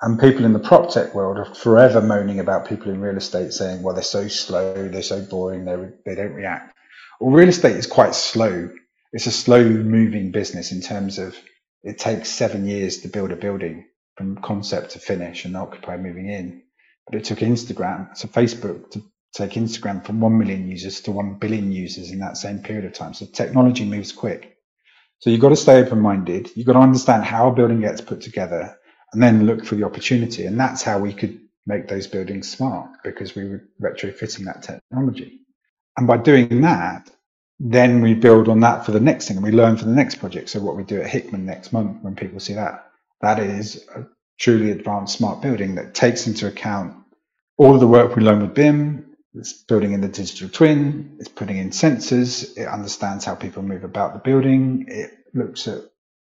[0.01, 3.53] and people in the prop tech world are forever moaning about people in real estate
[3.53, 5.75] saying, well, they're so slow, they're so boring, they
[6.05, 6.73] they don't react.
[7.19, 8.69] Well, real estate is quite slow.
[9.11, 11.35] It's a slow moving business in terms of
[11.83, 13.85] it takes seven years to build a building
[14.15, 16.63] from concept to finish and occupy moving in.
[17.07, 19.03] But it took Instagram, so Facebook, to
[19.33, 22.93] take Instagram from 1 million users to 1 billion users in that same period of
[22.93, 23.13] time.
[23.13, 24.57] So technology moves quick.
[25.19, 26.51] So you've got to stay open minded.
[26.55, 28.77] You've got to understand how a building gets put together
[29.11, 30.45] and then look for the opportunity.
[30.45, 35.41] And that's how we could make those buildings smart because we were retrofitting that technology.
[35.97, 37.09] And by doing that,
[37.59, 40.15] then we build on that for the next thing and we learn for the next
[40.15, 40.49] project.
[40.49, 42.89] So what we do at Hickman next month when people see that,
[43.21, 44.05] that is a
[44.39, 46.95] truly advanced smart building that takes into account
[47.57, 49.05] all of the work we learn with BIM.
[49.35, 51.17] It's building in the digital twin.
[51.19, 52.57] It's putting in sensors.
[52.57, 54.85] It understands how people move about the building.
[54.87, 55.81] It looks at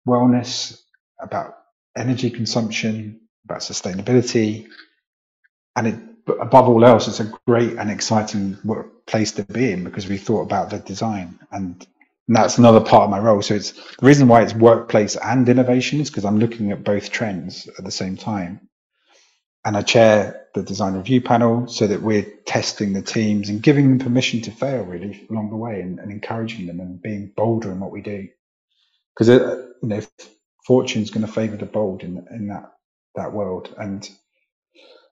[0.07, 0.81] wellness,
[1.21, 1.57] about
[1.97, 4.67] energy consumption, about sustainability,
[5.75, 5.95] and it,
[6.27, 8.57] above all else, it's a great and exciting
[9.07, 11.85] place to be in because we thought about the design and
[12.27, 13.41] and that's another part of my role.
[13.41, 17.11] So it's the reason why it's workplace and innovation is because I'm looking at both
[17.11, 18.69] trends at the same time.
[19.65, 23.89] And I chair the design review panel so that we're testing the teams and giving
[23.89, 27.71] them permission to fail really along the way and, and encouraging them and being bolder
[27.71, 28.27] in what we do.
[29.15, 30.01] Because uh, you know,
[30.67, 32.73] fortune's going to favour the bold in in that
[33.15, 34.09] that world, and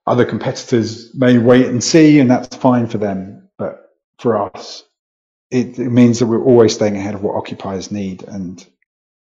[0.08, 3.50] other competitors may wait and see, and that's fine for them.
[3.58, 4.84] But for us,
[5.50, 8.66] it, it, means that we're always staying ahead of what occupiers need, and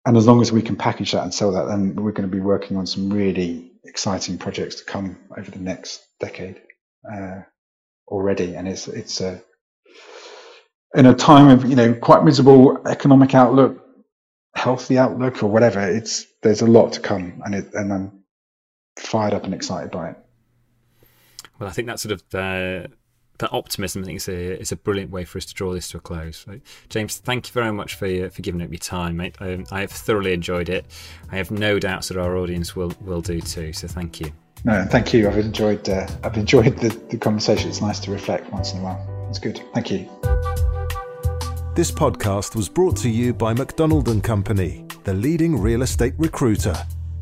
[0.06, 2.36] and as long as we can package that and sell that, then we're going to
[2.36, 6.62] be working on some really exciting projects to come over the next decade
[7.12, 7.42] uh,
[8.08, 8.56] already.
[8.56, 9.42] And it's it's a
[10.96, 13.86] in a time of you know quite miserable economic outlook,
[14.56, 15.80] healthy outlook, or whatever.
[15.80, 18.24] It's there's a lot to come, and it and I'm
[18.98, 20.18] fired up and excited by it.
[21.60, 22.88] Well, I think that sort of uh,
[23.40, 25.90] that optimism, I think, is a, is a brilliant way for us to draw this
[25.90, 26.38] to a close.
[26.38, 29.36] So, James, thank you very much for uh, for giving up your time, mate.
[29.40, 30.86] I, I, have thoroughly enjoyed it.
[31.32, 33.74] I have no doubts that our audience will will do too.
[33.74, 34.32] So, thank you.
[34.66, 35.28] No, thank you.
[35.28, 37.70] I've enjoyed uh, I've enjoyed the, the conversation.
[37.70, 39.28] It's nice to reflect once in a while.
[39.30, 39.62] It's good.
[39.74, 40.10] Thank you.
[41.76, 46.76] This podcast was brought to you by Macdonald and Company, the leading real estate recruiter.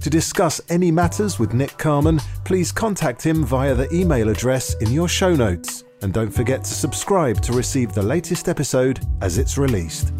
[0.06, 4.92] To discuss any matters with Nick Carman, please contact him via the email address in
[4.92, 5.84] your show notes.
[6.04, 10.14] And don't forget to subscribe to receive the latest episode as it's released.